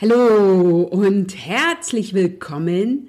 Hallo 0.00 0.82
und 0.82 1.36
herzlich 1.44 2.14
willkommen 2.14 3.08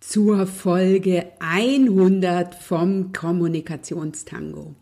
zur 0.00 0.48
Folge 0.48 1.26
100 1.38 2.56
vom 2.56 3.12
Kommunikationstango. 3.12 4.74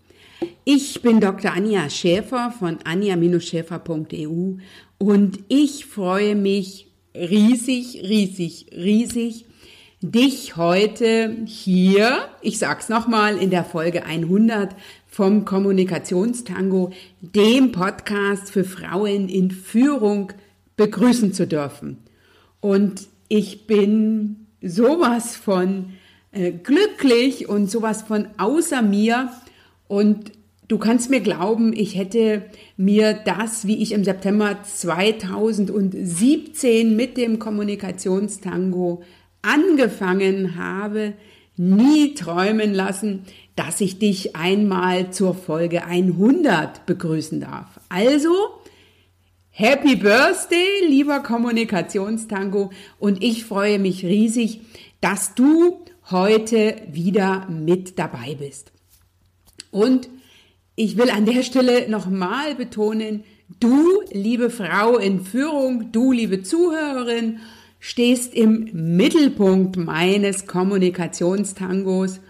Ich 0.64 1.02
bin 1.02 1.20
Dr. 1.20 1.52
Anja 1.52 1.90
Schäfer 1.90 2.54
von 2.58 2.78
anja-schäfer.eu 2.84 4.54
und 4.96 5.40
ich 5.48 5.84
freue 5.84 6.36
mich 6.36 6.90
riesig, 7.14 8.00
riesig, 8.02 8.68
riesig, 8.74 9.44
dich 10.00 10.56
heute 10.56 11.36
hier, 11.44 12.30
ich 12.40 12.58
sag's 12.58 12.88
nochmal, 12.88 13.36
in 13.36 13.50
der 13.50 13.66
Folge 13.66 14.06
100 14.06 14.74
vom 15.06 15.44
Kommunikationstango, 15.44 16.92
dem 17.20 17.72
Podcast 17.72 18.50
für 18.50 18.64
Frauen 18.64 19.28
in 19.28 19.50
Führung, 19.50 20.32
begrüßen 20.76 21.32
zu 21.32 21.46
dürfen. 21.46 21.98
Und 22.60 23.08
ich 23.28 23.66
bin 23.66 24.42
sowas 24.62 25.36
von 25.36 25.92
äh, 26.32 26.52
glücklich 26.52 27.48
und 27.48 27.70
sowas 27.70 28.02
von 28.02 28.26
außer 28.38 28.82
mir. 28.82 29.30
Und 29.88 30.32
du 30.68 30.78
kannst 30.78 31.10
mir 31.10 31.20
glauben, 31.20 31.72
ich 31.74 31.96
hätte 31.96 32.44
mir 32.76 33.14
das, 33.14 33.66
wie 33.66 33.82
ich 33.82 33.92
im 33.92 34.04
September 34.04 34.58
2017 34.62 36.94
mit 36.96 37.16
dem 37.16 37.38
Kommunikationstango 37.38 39.02
angefangen 39.42 40.56
habe, 40.56 41.14
nie 41.56 42.14
träumen 42.14 42.72
lassen, 42.72 43.24
dass 43.56 43.80
ich 43.80 43.98
dich 43.98 44.36
einmal 44.36 45.10
zur 45.10 45.34
Folge 45.34 45.84
100 45.84 46.86
begrüßen 46.86 47.40
darf. 47.40 47.80
Also, 47.88 48.61
Happy 49.54 49.96
Birthday, 49.96 50.86
lieber 50.88 51.20
Kommunikationstango. 51.20 52.70
Und 52.98 53.22
ich 53.22 53.44
freue 53.44 53.78
mich 53.78 54.02
riesig, 54.02 54.62
dass 55.02 55.34
du 55.34 55.84
heute 56.10 56.76
wieder 56.90 57.46
mit 57.50 57.98
dabei 57.98 58.34
bist. 58.34 58.72
Und 59.70 60.08
ich 60.74 60.96
will 60.96 61.10
an 61.10 61.26
der 61.26 61.42
Stelle 61.42 61.86
nochmal 61.90 62.54
betonen, 62.54 63.24
du, 63.60 64.00
liebe 64.10 64.48
Frau 64.48 64.96
in 64.96 65.20
Führung, 65.20 65.92
du, 65.92 66.12
liebe 66.12 66.42
Zuhörerin, 66.42 67.40
stehst 67.78 68.32
im 68.32 68.70
Mittelpunkt 68.72 69.76
meines 69.76 70.46
Kommunikationstangos 70.46 72.20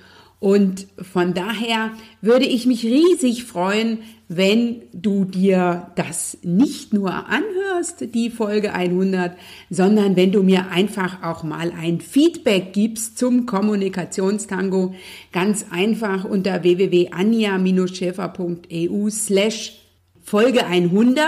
und 0.42 0.88
von 1.00 1.34
daher 1.34 1.92
würde 2.20 2.46
ich 2.46 2.66
mich 2.66 2.84
riesig 2.84 3.44
freuen, 3.44 4.00
wenn 4.36 4.82
du 4.92 5.24
dir 5.24 5.90
das 5.96 6.38
nicht 6.42 6.92
nur 6.92 7.28
anhörst, 7.28 8.14
die 8.14 8.30
Folge 8.30 8.72
100, 8.72 9.36
sondern 9.70 10.14
wenn 10.16 10.32
du 10.32 10.42
mir 10.42 10.70
einfach 10.70 11.22
auch 11.22 11.42
mal 11.42 11.72
ein 11.78 12.00
Feedback 12.00 12.72
gibst 12.72 13.18
zum 13.18 13.44
Kommunikationstango. 13.46 14.94
Ganz 15.32 15.66
einfach 15.70 16.24
unter 16.24 16.62
www.anja-schäfer.eu 16.62 19.10
slash 19.10 19.78
Folge 20.22 20.64
100 20.66 21.26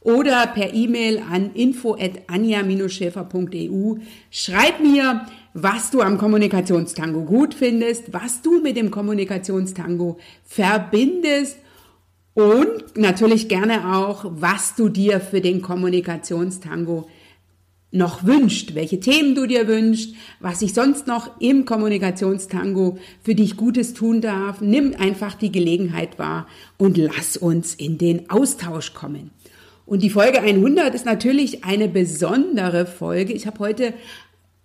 oder 0.00 0.46
per 0.46 0.72
E-Mail 0.72 1.22
an 1.30 1.50
info 1.54 1.94
at 1.94 2.28
anja-schäfer.eu. 2.28 3.96
Schreib 4.30 4.80
mir, 4.80 5.26
was 5.54 5.90
du 5.90 6.00
am 6.00 6.18
Kommunikationstango 6.18 7.24
gut 7.24 7.54
findest, 7.54 8.12
was 8.12 8.42
du 8.42 8.60
mit 8.60 8.76
dem 8.76 8.90
Kommunikationstango 8.90 10.18
verbindest 10.44 11.58
und 12.38 12.96
natürlich 12.96 13.48
gerne 13.48 13.96
auch, 13.96 14.24
was 14.28 14.76
du 14.76 14.88
dir 14.88 15.18
für 15.18 15.40
den 15.40 15.60
Kommunikationstango 15.60 17.08
noch 17.90 18.24
wünscht, 18.24 18.76
welche 18.76 19.00
Themen 19.00 19.34
du 19.34 19.46
dir 19.46 19.66
wünschst, 19.66 20.14
was 20.38 20.62
ich 20.62 20.72
sonst 20.72 21.08
noch 21.08 21.40
im 21.40 21.64
Kommunikationstango 21.64 22.98
für 23.24 23.34
dich 23.34 23.56
Gutes 23.56 23.92
tun 23.92 24.20
darf. 24.20 24.60
Nimm 24.60 24.94
einfach 24.96 25.34
die 25.34 25.50
Gelegenheit 25.50 26.20
wahr 26.20 26.46
und 26.76 26.96
lass 26.96 27.36
uns 27.36 27.74
in 27.74 27.98
den 27.98 28.30
Austausch 28.30 28.94
kommen. 28.94 29.32
Und 29.84 30.04
die 30.04 30.10
Folge 30.10 30.40
100 30.40 30.94
ist 30.94 31.06
natürlich 31.06 31.64
eine 31.64 31.88
besondere 31.88 32.86
Folge. 32.86 33.32
Ich 33.32 33.48
habe 33.48 33.58
heute 33.58 33.94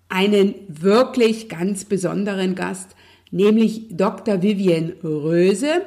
einen 0.10 0.54
wirklich 0.68 1.50
ganz 1.50 1.86
besonderen 1.86 2.54
Gast, 2.54 2.90
nämlich 3.32 3.88
Dr. 3.90 4.44
Vivian 4.44 4.94
Röse. 5.04 5.82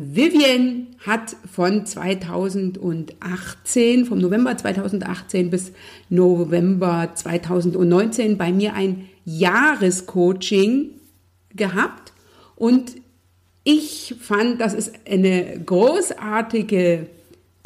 Vivian 0.00 0.88
hat 1.06 1.36
von 1.50 1.86
2018, 1.86 4.06
vom 4.06 4.18
November 4.18 4.56
2018 4.56 5.50
bis 5.50 5.72
November 6.08 7.10
2019 7.14 8.38
bei 8.38 8.52
mir 8.52 8.74
ein 8.74 9.08
Jahrescoaching 9.24 10.90
gehabt. 11.54 12.12
Und 12.56 12.96
ich 13.64 14.14
fand, 14.20 14.60
das 14.60 14.74
ist 14.74 14.92
eine 15.06 15.60
großartige 15.64 17.06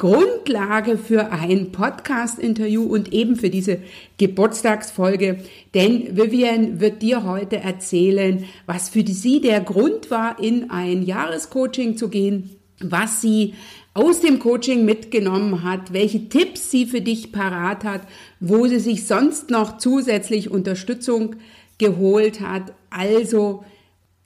Grundlage 0.03 0.97
für 0.97 1.31
ein 1.31 1.71
Podcast-Interview 1.71 2.83
und 2.83 3.13
eben 3.13 3.37
für 3.37 3.49
diese 3.49 3.77
Geburtstagsfolge. 4.17 5.39
Denn 5.73 6.17
Vivian 6.17 6.81
wird 6.81 7.01
dir 7.01 7.23
heute 7.23 7.61
erzählen, 7.61 8.43
was 8.65 8.89
für 8.89 9.07
sie 9.07 9.39
der 9.39 9.61
Grund 9.61 10.11
war, 10.11 10.43
in 10.43 10.69
ein 10.71 11.03
Jahrescoaching 11.03 11.95
zu 11.95 12.09
gehen, 12.09 12.57
was 12.81 13.21
sie 13.21 13.53
aus 13.93 14.19
dem 14.19 14.39
Coaching 14.39 14.83
mitgenommen 14.83 15.63
hat, 15.63 15.93
welche 15.93 16.27
Tipps 16.27 16.69
sie 16.69 16.85
für 16.85 16.99
dich 16.99 17.31
parat 17.31 17.85
hat, 17.85 18.01
wo 18.41 18.67
sie 18.67 18.79
sich 18.79 19.07
sonst 19.07 19.51
noch 19.51 19.77
zusätzlich 19.77 20.51
Unterstützung 20.51 21.37
geholt 21.77 22.41
hat. 22.41 22.73
Also 22.89 23.63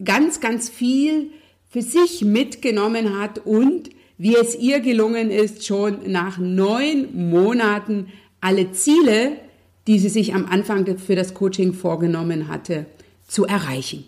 ganz, 0.04 0.40
ganz 0.40 0.70
viel 0.70 1.30
für 1.70 1.84
sich 1.84 2.26
mitgenommen 2.26 3.20
hat 3.20 3.46
und 3.46 3.92
wie 4.17 4.35
es 4.35 4.55
ihr 4.55 4.79
gelungen 4.79 5.29
ist, 5.29 5.66
schon 5.66 6.11
nach 6.11 6.38
neun 6.38 7.29
Monaten 7.29 8.07
alle 8.41 8.72
Ziele, 8.72 9.38
die 9.88 10.00
sie 10.00 10.09
sich 10.09 10.33
am 10.33 10.45
Anfang 10.45 10.97
für 10.97 11.16
das 11.16 11.33
Coaching 11.33 11.73
vorgenommen 11.73 12.47
hatte, 12.47 12.85
zu 13.28 13.45
erreichen. 13.45 14.05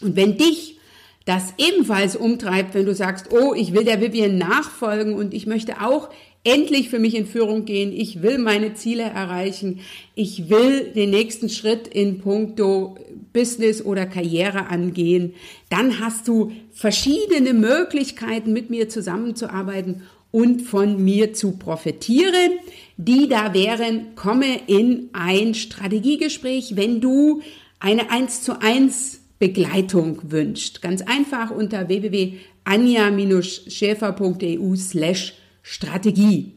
Und 0.00 0.16
wenn 0.16 0.36
dich 0.36 0.78
das 1.24 1.52
ebenfalls 1.58 2.16
umtreibt, 2.16 2.74
wenn 2.74 2.86
du 2.86 2.94
sagst, 2.94 3.32
oh, 3.32 3.52
ich 3.54 3.74
will 3.74 3.84
der 3.84 4.00
Vivian 4.00 4.38
nachfolgen 4.38 5.14
und 5.14 5.34
ich 5.34 5.46
möchte 5.46 5.82
auch 5.82 6.08
endlich 6.44 6.88
für 6.88 6.98
mich 6.98 7.14
in 7.14 7.26
Führung 7.26 7.64
gehen, 7.64 7.92
ich 7.92 8.22
will 8.22 8.38
meine 8.38 8.74
Ziele 8.74 9.02
erreichen, 9.02 9.80
ich 10.14 10.48
will 10.48 10.92
den 10.94 11.10
nächsten 11.10 11.48
Schritt 11.48 11.88
in 11.88 12.18
puncto 12.18 12.96
Business 13.32 13.84
oder 13.84 14.06
Karriere 14.06 14.68
angehen, 14.68 15.34
dann 15.68 16.00
hast 16.00 16.28
du 16.28 16.52
verschiedene 16.72 17.54
Möglichkeiten, 17.54 18.52
mit 18.52 18.70
mir 18.70 18.88
zusammenzuarbeiten 18.88 20.02
und 20.30 20.62
von 20.62 21.02
mir 21.02 21.34
zu 21.34 21.58
profitieren. 21.58 22.60
Die 22.96 23.28
da 23.28 23.52
wären, 23.54 24.14
komme 24.14 24.60
in 24.66 25.08
ein 25.12 25.54
Strategiegespräch, 25.54 26.76
wenn 26.76 27.00
du 27.00 27.42
eine 27.80 28.10
1 28.10 28.42
zu 28.42 28.60
1 28.60 29.20
Begleitung 29.38 30.18
wünscht. 30.30 30.82
Ganz 30.82 31.00
einfach 31.02 31.52
unter 31.52 31.88
www.anja-schäfer.eu 31.88 34.76
slash 34.76 35.34
Strategie. 35.70 36.54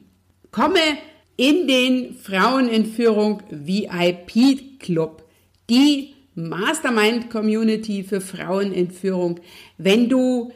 Komme 0.52 0.80
in 1.36 1.68
den 1.68 2.16
Frauen 2.16 2.70
in 2.70 2.86
Führung 2.86 3.44
VIP 3.50 4.80
Club. 4.80 5.26
Die 5.70 6.14
Mastermind 6.36 7.30
Community 7.30 8.06
für 8.06 8.22
Frauen 8.22 8.72
in 8.72 8.90
Führung. 8.90 9.42
Wenn 9.78 10.08
du 10.08 10.54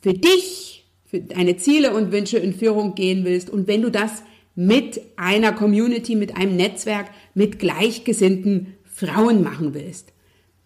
für 0.00 0.14
dich, 0.14 0.86
für 1.04 1.18
deine 1.18 1.56
Ziele 1.56 1.94
und 1.94 2.12
Wünsche 2.12 2.38
in 2.38 2.54
Führung 2.54 2.94
gehen 2.94 3.24
willst 3.24 3.50
und 3.50 3.66
wenn 3.66 3.82
du 3.82 3.90
das 3.90 4.22
mit 4.54 5.00
einer 5.16 5.50
Community, 5.50 6.14
mit 6.14 6.36
einem 6.36 6.54
Netzwerk, 6.54 7.10
mit 7.34 7.58
gleichgesinnten 7.58 8.76
Frauen 8.84 9.42
machen 9.42 9.74
willst, 9.74 10.12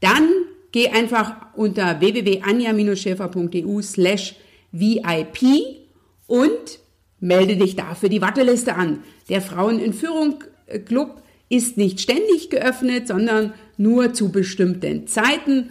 dann 0.00 0.28
geh 0.72 0.88
einfach 0.88 1.36
unter 1.56 2.00
www.anja-schäfer.eu 2.00 3.80
slash 3.80 4.34
VIP 4.72 5.40
und 6.26 6.80
melde 7.20 7.56
dich 7.56 7.76
da 7.76 7.94
für 7.94 8.08
die 8.08 8.22
Warteliste 8.22 8.74
an. 8.74 9.00
Der 9.28 9.42
Frauen 9.42 9.78
in 9.78 9.92
Führung 9.92 10.42
Club 10.86 11.22
ist 11.48 11.76
nicht 11.76 12.00
ständig 12.00 12.50
geöffnet, 12.50 13.08
sondern 13.08 13.52
nur 13.76 14.14
zu 14.14 14.30
bestimmten 14.30 15.06
Zeiten. 15.06 15.70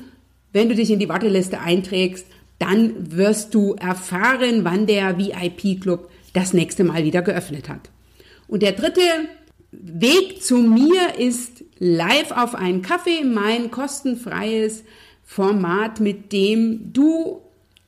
Wenn 0.51 0.69
du 0.69 0.75
dich 0.75 0.91
in 0.91 0.99
die 0.99 1.09
Warteliste 1.09 1.59
einträgst, 1.59 2.27
dann 2.59 3.15
wirst 3.15 3.53
du 3.55 3.75
erfahren, 3.75 4.63
wann 4.63 4.85
der 4.85 5.17
VIP-Club 5.17 6.09
das 6.33 6.53
nächste 6.53 6.83
Mal 6.83 7.05
wieder 7.05 7.21
geöffnet 7.21 7.69
hat. 7.69 7.89
Und 8.47 8.61
der 8.61 8.73
dritte 8.73 9.01
Weg 9.71 10.43
zu 10.43 10.57
mir 10.57 11.17
ist 11.17 11.63
live 11.77 12.31
auf 12.31 12.55
einen 12.55 12.81
Kaffee, 12.81 13.23
mein 13.23 13.71
kostenfreies 13.71 14.83
Format, 15.23 15.99
mit 15.99 16.33
dem 16.33 16.91
du 16.91 17.41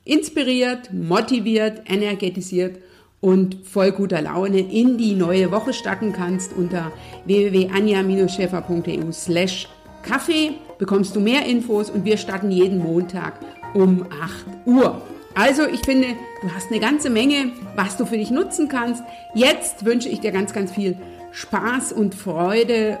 inspiriert, 0.04 0.92
motiviert, 0.92 1.82
energetisiert 1.86 2.78
und 3.22 3.66
voll 3.66 3.92
guter 3.92 4.20
Laune 4.20 4.58
in 4.58 4.98
die 4.98 5.14
neue 5.14 5.50
Woche 5.50 5.72
starten 5.72 6.12
kannst 6.12 6.52
unter 6.52 6.92
www.anja-schäfer.eu 7.24 9.12
slash 9.12 9.68
Kaffee 10.02 10.54
bekommst 10.78 11.14
du 11.14 11.20
mehr 11.20 11.46
Infos 11.46 11.88
und 11.88 12.04
wir 12.04 12.16
starten 12.16 12.50
jeden 12.50 12.78
Montag 12.78 13.34
um 13.72 14.04
8 14.20 14.66
Uhr. 14.66 15.00
Also 15.34 15.66
ich 15.66 15.80
finde, 15.80 16.08
du 16.42 16.52
hast 16.52 16.70
eine 16.70 16.80
ganze 16.80 17.08
Menge, 17.08 17.52
was 17.76 17.96
du 17.96 18.04
für 18.04 18.18
dich 18.18 18.32
nutzen 18.32 18.68
kannst. 18.68 19.02
Jetzt 19.34 19.84
wünsche 19.84 20.08
ich 20.08 20.20
dir 20.20 20.32
ganz, 20.32 20.52
ganz 20.52 20.72
viel 20.72 20.96
Spaß 21.30 21.92
und 21.92 22.16
Freude 22.16 22.98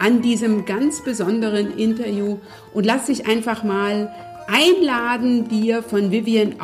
an 0.00 0.22
diesem 0.22 0.64
ganz 0.64 1.04
besonderen 1.04 1.76
Interview 1.76 2.38
und 2.72 2.86
lass 2.86 3.06
dich 3.06 3.26
einfach 3.26 3.64
mal 3.64 4.12
einladen, 4.48 5.48
dir 5.48 5.82
von 5.82 6.10
Vivian 6.10 6.54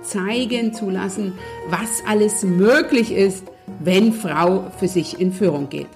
aufzeigen 0.00 0.72
zu 0.72 0.90
lassen, 0.90 1.38
was 1.68 2.02
alles 2.06 2.42
möglich 2.42 3.12
ist, 3.12 3.44
wenn 3.78 4.12
Frau 4.12 4.70
für 4.78 4.88
sich 4.88 5.20
in 5.20 5.32
Führung 5.32 5.68
geht. 5.68 5.86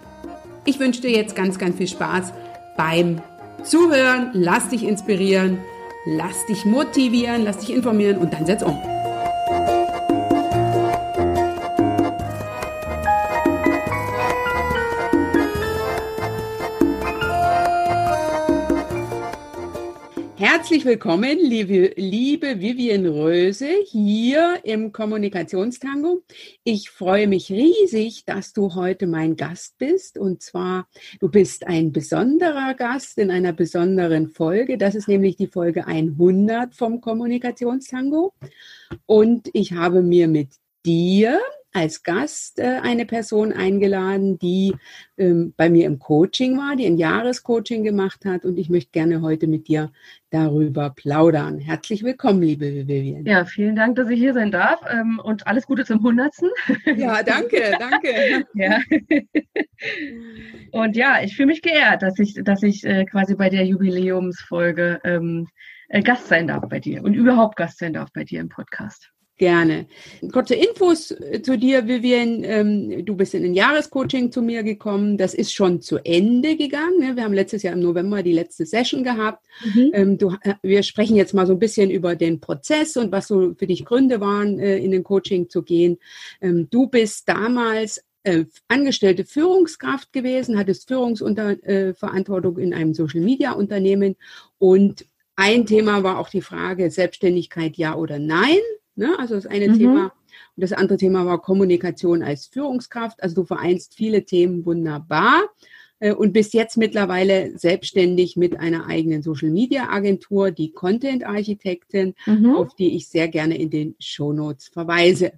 Ich 0.64 0.78
wünsche 0.78 1.02
dir 1.02 1.10
jetzt 1.10 1.36
ganz, 1.36 1.58
ganz 1.58 1.76
viel 1.76 1.88
Spaß 1.88 2.32
beim 2.76 3.20
Zuhören. 3.62 4.30
Lass 4.32 4.68
dich 4.68 4.84
inspirieren, 4.84 5.58
lass 6.06 6.46
dich 6.46 6.64
motivieren, 6.64 7.44
lass 7.44 7.58
dich 7.58 7.74
informieren 7.74 8.18
und 8.18 8.32
dann 8.32 8.46
setz 8.46 8.62
um. 8.62 8.93
Herzlich 20.56 20.84
willkommen, 20.84 21.40
liebe, 21.40 21.94
liebe 21.96 22.60
Vivian 22.60 23.06
Röse, 23.06 23.70
hier 23.86 24.60
im 24.62 24.92
Kommunikationstango. 24.92 26.22
Ich 26.62 26.90
freue 26.90 27.26
mich 27.26 27.50
riesig, 27.50 28.24
dass 28.24 28.52
du 28.52 28.76
heute 28.76 29.08
mein 29.08 29.34
Gast 29.34 29.76
bist. 29.78 30.16
Und 30.16 30.42
zwar, 30.44 30.86
du 31.18 31.28
bist 31.28 31.66
ein 31.66 31.90
besonderer 31.90 32.74
Gast 32.74 33.18
in 33.18 33.32
einer 33.32 33.52
besonderen 33.52 34.28
Folge. 34.28 34.78
Das 34.78 34.94
ist 34.94 35.08
nämlich 35.08 35.34
die 35.34 35.48
Folge 35.48 35.88
100 35.88 36.72
vom 36.72 37.00
Kommunikationstango. 37.00 38.32
Und 39.06 39.50
ich 39.54 39.72
habe 39.72 40.02
mir 40.02 40.28
mit 40.28 40.50
dir 40.86 41.40
als 41.74 42.04
Gast 42.04 42.60
äh, 42.60 42.78
eine 42.82 43.04
Person 43.04 43.52
eingeladen, 43.52 44.38
die 44.38 44.74
ähm, 45.18 45.52
bei 45.56 45.68
mir 45.68 45.86
im 45.86 45.98
Coaching 45.98 46.56
war, 46.56 46.76
die 46.76 46.86
ein 46.86 46.96
Jahrescoaching 46.96 47.82
gemacht 47.82 48.24
hat 48.24 48.44
und 48.44 48.58
ich 48.58 48.70
möchte 48.70 48.92
gerne 48.92 49.20
heute 49.22 49.48
mit 49.48 49.66
dir 49.66 49.90
darüber 50.30 50.90
plaudern. 50.90 51.58
Herzlich 51.58 52.04
willkommen, 52.04 52.42
liebe 52.42 52.86
Vivian. 52.86 53.26
Ja, 53.26 53.44
vielen 53.44 53.74
Dank, 53.74 53.96
dass 53.96 54.08
ich 54.08 54.20
hier 54.20 54.34
sein 54.34 54.52
darf 54.52 54.80
ähm, 54.88 55.20
und 55.22 55.48
alles 55.48 55.66
Gute 55.66 55.84
zum 55.84 56.00
Hundertsten. 56.02 56.48
Ja, 56.96 57.22
danke, 57.24 57.76
danke. 57.78 58.46
ja. 58.54 58.78
Und 60.70 60.96
ja, 60.96 61.22
ich 61.22 61.34
fühle 61.34 61.48
mich 61.48 61.62
geehrt, 61.62 62.02
dass 62.02 62.18
ich, 62.20 62.34
dass 62.44 62.62
ich 62.62 62.84
äh, 62.84 63.04
quasi 63.04 63.34
bei 63.34 63.50
der 63.50 63.66
Jubiläumsfolge 63.66 65.00
ähm, 65.02 65.48
äh, 65.88 66.02
Gast 66.02 66.28
sein 66.28 66.46
darf 66.46 66.68
bei 66.68 66.78
dir 66.78 67.02
und 67.02 67.14
überhaupt 67.14 67.56
Gast 67.56 67.78
sein 67.78 67.94
darf 67.94 68.12
bei 68.12 68.22
dir 68.22 68.40
im 68.40 68.48
Podcast. 68.48 69.13
Gerne. 69.36 69.86
Kurze 70.30 70.54
Infos 70.54 71.10
äh, 71.10 71.42
zu 71.42 71.58
dir, 71.58 71.88
Vivian. 71.88 72.44
Ähm, 72.44 73.04
du 73.04 73.16
bist 73.16 73.34
in 73.34 73.44
ein 73.44 73.54
Jahrescoaching 73.54 74.30
zu 74.30 74.42
mir 74.42 74.62
gekommen. 74.62 75.18
Das 75.18 75.34
ist 75.34 75.52
schon 75.52 75.80
zu 75.80 75.98
Ende 76.04 76.56
gegangen. 76.56 77.00
Ne? 77.00 77.16
Wir 77.16 77.24
haben 77.24 77.32
letztes 77.32 77.64
Jahr 77.64 77.74
im 77.74 77.80
November 77.80 78.22
die 78.22 78.32
letzte 78.32 78.64
Session 78.64 79.02
gehabt. 79.02 79.44
Mhm. 79.64 79.90
Ähm, 79.92 80.18
du, 80.18 80.36
äh, 80.42 80.54
wir 80.62 80.84
sprechen 80.84 81.16
jetzt 81.16 81.34
mal 81.34 81.48
so 81.48 81.54
ein 81.54 81.58
bisschen 81.58 81.90
über 81.90 82.14
den 82.14 82.38
Prozess 82.38 82.96
und 82.96 83.10
was 83.10 83.26
so 83.26 83.54
für 83.58 83.66
dich 83.66 83.84
Gründe 83.84 84.20
waren, 84.20 84.60
äh, 84.60 84.78
in 84.78 84.92
den 84.92 85.02
Coaching 85.02 85.48
zu 85.48 85.64
gehen. 85.64 85.98
Ähm, 86.40 86.68
du 86.70 86.86
bist 86.86 87.28
damals 87.28 88.04
angestellte 88.68 89.26
Führungskraft 89.26 90.10
gewesen, 90.14 90.56
hattest 90.56 90.88
Führungsverantwortung 90.88 92.56
in 92.56 92.72
einem 92.72 92.94
Social-Media-Unternehmen 92.94 94.16
und 94.56 95.04
ein 95.36 95.66
Thema 95.66 96.02
war 96.04 96.18
auch 96.18 96.30
die 96.30 96.40
Frage 96.40 96.90
Selbstständigkeit 96.90 97.76
ja 97.76 97.94
oder 97.94 98.18
nein. 98.18 98.60
Ne? 98.96 99.18
Also 99.18 99.34
das 99.34 99.46
eine 99.46 99.68
mhm. 99.68 99.78
Thema. 99.78 100.04
Und 100.56 100.62
das 100.62 100.72
andere 100.72 100.98
Thema 100.98 101.26
war 101.26 101.40
Kommunikation 101.40 102.22
als 102.22 102.46
Führungskraft. 102.46 103.22
Also 103.22 103.36
du 103.36 103.44
vereinst 103.44 103.94
viele 103.94 104.24
Themen 104.24 104.64
wunderbar 104.64 105.48
äh, 105.98 106.12
und 106.12 106.32
bist 106.32 106.54
jetzt 106.54 106.76
mittlerweile 106.76 107.58
selbstständig 107.58 108.36
mit 108.36 108.58
einer 108.58 108.86
eigenen 108.86 109.22
Social 109.22 109.50
Media 109.50 109.88
Agentur, 109.88 110.50
die 110.50 110.72
Content 110.72 111.24
Architektin, 111.24 112.14
mhm. 112.26 112.54
auf 112.54 112.74
die 112.74 112.96
ich 112.96 113.08
sehr 113.08 113.28
gerne 113.28 113.58
in 113.58 113.70
den 113.70 113.96
Show 113.98 114.32
Notes 114.32 114.68
verweise. 114.68 115.32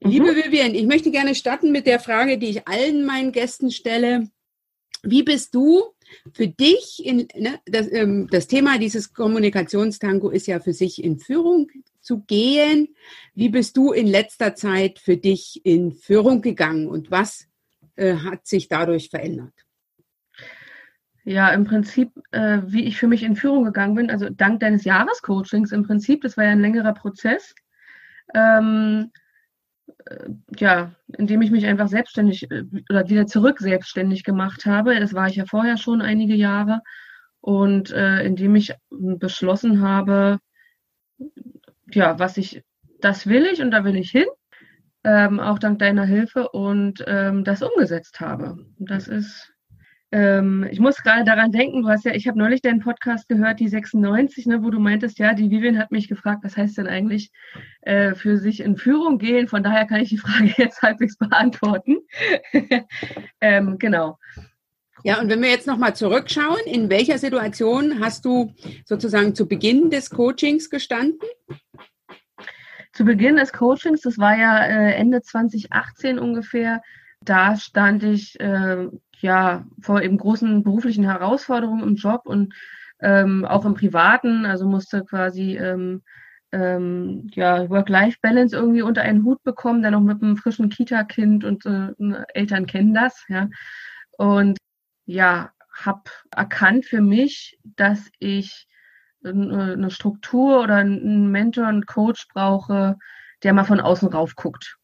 Mhm. 0.00 0.10
Liebe 0.10 0.36
Vivian, 0.36 0.74
ich 0.74 0.86
möchte 0.86 1.10
gerne 1.10 1.34
starten 1.34 1.72
mit 1.72 1.86
der 1.86 2.00
Frage, 2.00 2.38
die 2.38 2.48
ich 2.48 2.68
allen 2.68 3.04
meinen 3.04 3.32
Gästen 3.32 3.70
stelle. 3.70 4.28
Wie 5.02 5.22
bist 5.22 5.54
du 5.54 5.82
für 6.32 6.48
dich, 6.48 7.04
in, 7.04 7.28
ne, 7.36 7.60
das, 7.66 7.90
ähm, 7.92 8.28
das 8.30 8.46
Thema 8.46 8.78
dieses 8.78 9.12
Kommunikationstango 9.12 10.30
ist 10.30 10.46
ja 10.46 10.60
für 10.60 10.72
sich 10.72 11.02
in 11.02 11.18
Führung 11.18 11.68
zu 12.04 12.20
gehen. 12.20 12.94
Wie 13.34 13.48
bist 13.48 13.76
du 13.76 13.92
in 13.92 14.06
letzter 14.06 14.54
Zeit 14.54 14.98
für 14.98 15.16
dich 15.16 15.60
in 15.64 15.92
Führung 15.92 16.42
gegangen 16.42 16.88
und 16.88 17.10
was 17.10 17.48
äh, 17.96 18.16
hat 18.16 18.46
sich 18.46 18.68
dadurch 18.68 19.10
verändert? 19.10 19.54
Ja, 21.24 21.50
im 21.50 21.64
Prinzip, 21.64 22.12
äh, 22.32 22.60
wie 22.66 22.84
ich 22.84 22.98
für 22.98 23.08
mich 23.08 23.22
in 23.22 23.34
Führung 23.34 23.64
gegangen 23.64 23.94
bin, 23.94 24.10
also 24.10 24.28
dank 24.28 24.60
deines 24.60 24.84
Jahrescoachings 24.84 25.72
im 25.72 25.82
Prinzip, 25.82 26.20
das 26.20 26.36
war 26.36 26.44
ja 26.44 26.50
ein 26.50 26.60
längerer 26.60 26.92
Prozess, 26.92 27.54
ähm, 28.34 29.10
äh, 30.04 30.28
ja, 30.58 30.94
indem 31.16 31.40
ich 31.40 31.50
mich 31.50 31.64
einfach 31.64 31.88
selbstständig 31.88 32.50
äh, 32.50 32.64
oder 32.90 33.08
wieder 33.08 33.26
zurück 33.26 33.58
selbstständig 33.60 34.22
gemacht 34.22 34.66
habe. 34.66 35.00
Das 35.00 35.14
war 35.14 35.26
ich 35.28 35.36
ja 35.36 35.46
vorher 35.46 35.78
schon 35.78 36.02
einige 36.02 36.34
Jahre 36.34 36.82
und 37.40 37.90
äh, 37.90 38.22
indem 38.24 38.54
ich 38.56 38.74
beschlossen 38.90 39.80
habe, 39.80 40.40
ja, 41.94 42.18
was 42.18 42.36
ich, 42.36 42.62
das 43.00 43.26
will 43.26 43.46
ich 43.46 43.62
und 43.62 43.70
da 43.70 43.84
will 43.84 43.96
ich 43.96 44.10
hin, 44.10 44.26
ähm, 45.04 45.40
auch 45.40 45.58
dank 45.58 45.78
deiner 45.78 46.04
Hilfe 46.04 46.48
und 46.48 47.04
ähm, 47.06 47.44
das 47.44 47.62
umgesetzt 47.62 48.20
habe. 48.20 48.64
Das 48.78 49.08
ist, 49.08 49.52
ähm, 50.12 50.66
ich 50.70 50.80
muss 50.80 51.02
gerade 51.02 51.24
daran 51.24 51.52
denken, 51.52 51.82
du 51.82 51.88
hast 51.88 52.04
ja, 52.04 52.14
ich 52.14 52.26
habe 52.26 52.38
neulich 52.38 52.62
deinen 52.62 52.80
Podcast 52.80 53.28
gehört, 53.28 53.60
die 53.60 53.68
96, 53.68 54.46
ne, 54.46 54.62
wo 54.62 54.70
du 54.70 54.78
meintest, 54.78 55.18
ja, 55.18 55.34
die 55.34 55.50
Vivian 55.50 55.78
hat 55.78 55.90
mich 55.90 56.08
gefragt, 56.08 56.44
was 56.44 56.56
heißt 56.56 56.78
denn 56.78 56.86
eigentlich 56.86 57.30
äh, 57.82 58.14
für 58.14 58.38
sich 58.38 58.60
in 58.60 58.76
Führung 58.76 59.18
gehen? 59.18 59.48
Von 59.48 59.62
daher 59.62 59.86
kann 59.86 60.00
ich 60.00 60.08
die 60.08 60.18
Frage 60.18 60.54
jetzt 60.56 60.82
halbwegs 60.82 61.18
beantworten. 61.18 61.98
ähm, 63.40 63.78
genau. 63.78 64.18
Ja, 65.06 65.20
und 65.20 65.28
wenn 65.28 65.42
wir 65.42 65.50
jetzt 65.50 65.66
nochmal 65.66 65.94
zurückschauen, 65.94 66.60
in 66.64 66.88
welcher 66.88 67.18
Situation 67.18 68.00
hast 68.00 68.24
du 68.24 68.54
sozusagen 68.86 69.34
zu 69.34 69.46
Beginn 69.46 69.90
des 69.90 70.08
Coachings 70.08 70.70
gestanden? 70.70 71.18
Zu 72.94 73.04
Beginn 73.04 73.36
des 73.36 73.52
Coachings, 73.52 74.00
das 74.00 74.16
war 74.16 74.34
ja 74.34 74.64
äh, 74.64 74.94
Ende 74.94 75.20
2018 75.20 76.18
ungefähr, 76.18 76.80
da 77.20 77.54
stand 77.56 78.02
ich 78.02 78.40
äh, 78.40 78.88
ja 79.18 79.66
vor 79.82 80.00
eben 80.00 80.16
großen 80.16 80.62
beruflichen 80.62 81.04
Herausforderungen 81.04 81.82
im 81.82 81.96
Job 81.96 82.22
und 82.24 82.54
ähm, 83.02 83.44
auch 83.44 83.66
im 83.66 83.74
Privaten, 83.74 84.46
also 84.46 84.66
musste 84.66 85.04
quasi 85.04 85.58
ähm, 85.58 86.02
ähm, 86.50 87.28
ja, 87.34 87.68
Work-Life-Balance 87.68 88.56
irgendwie 88.56 88.80
unter 88.80 89.02
einen 89.02 89.24
Hut 89.24 89.42
bekommen, 89.42 89.82
dann 89.82 89.92
noch 89.92 90.00
mit 90.00 90.22
einem 90.22 90.38
frischen 90.38 90.70
Kita-Kind 90.70 91.44
und 91.44 91.66
äh, 91.66 91.92
Eltern 92.32 92.64
kennen 92.64 92.94
das, 92.94 93.22
ja. 93.28 93.50
Und 94.16 94.56
ja, 95.06 95.50
habe 95.72 96.02
erkannt 96.30 96.86
für 96.86 97.00
mich, 97.00 97.58
dass 97.64 98.10
ich 98.18 98.66
eine 99.24 99.90
Struktur 99.90 100.62
oder 100.62 100.76
einen 100.76 101.30
Mentor, 101.30 101.66
einen 101.66 101.86
Coach 101.86 102.28
brauche, 102.32 102.96
der 103.42 103.52
mal 103.54 103.64
von 103.64 103.80
außen 103.80 104.08
rauf 104.08 104.36
guckt. 104.36 104.76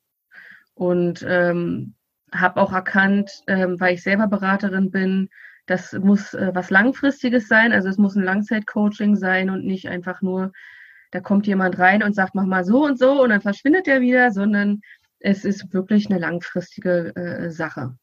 Und 0.75 1.25
ähm, 1.29 1.95
habe 2.33 2.61
auch 2.61 2.73
erkannt, 2.73 3.31
ähm, 3.47 3.79
weil 3.81 3.95
ich 3.95 4.03
selber 4.03 4.29
Beraterin 4.29 4.91
bin, 4.91 5.29
das 5.67 5.93
muss 5.93 6.35
äh, 6.35 6.51
was 6.55 6.71
Langfristiges 6.71 7.49
sein. 7.49 7.73
Also 7.73 7.89
es 7.89 7.99
muss 7.99 8.17
ein 8.17 8.25
Langzeit-Coaching 8.25 9.17
sein 9.17 9.51
und 9.51 9.65
nicht 9.65 9.89
einfach 9.89 10.23
nur, 10.23 10.53
da 11.11 11.21
kommt 11.21 11.47
jemand 11.47 11.79
rein 11.79 12.03
und 12.03 12.15
sagt, 12.15 12.35
mach 12.35 12.47
mal 12.47 12.65
so 12.65 12.85
und 12.85 12.99
so 12.99 13.23
und 13.23 13.31
dann 13.31 13.41
verschwindet 13.41 13.89
er 13.89 14.01
wieder, 14.01 14.31
sondern 14.31 14.81
es 15.19 15.45
ist 15.45 15.73
wirklich 15.73 16.09
eine 16.09 16.19
langfristige 16.19 17.15
äh, 17.15 17.51
Sache. 17.51 17.95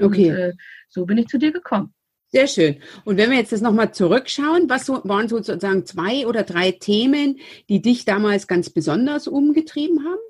Okay. 0.00 0.30
Und, 0.30 0.36
äh, 0.36 0.52
so 0.88 1.06
bin 1.06 1.18
ich 1.18 1.28
zu 1.28 1.38
dir 1.38 1.52
gekommen. 1.52 1.94
Sehr 2.28 2.46
schön. 2.46 2.76
Und 3.04 3.18
wenn 3.18 3.30
wir 3.30 3.36
jetzt 3.36 3.52
das 3.52 3.60
nochmal 3.60 3.92
zurückschauen, 3.92 4.70
was 4.70 4.86
so, 4.86 5.02
waren 5.04 5.28
sozusagen 5.28 5.84
zwei 5.84 6.26
oder 6.26 6.44
drei 6.44 6.72
Themen, 6.72 7.38
die 7.68 7.82
dich 7.82 8.06
damals 8.06 8.46
ganz 8.46 8.70
besonders 8.70 9.28
umgetrieben 9.28 10.02
haben? 10.02 10.20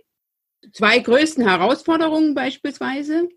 Zwei 0.73 0.99
größten 0.99 1.47
Herausforderungen 1.47 2.35
beispielsweise? 2.35 3.28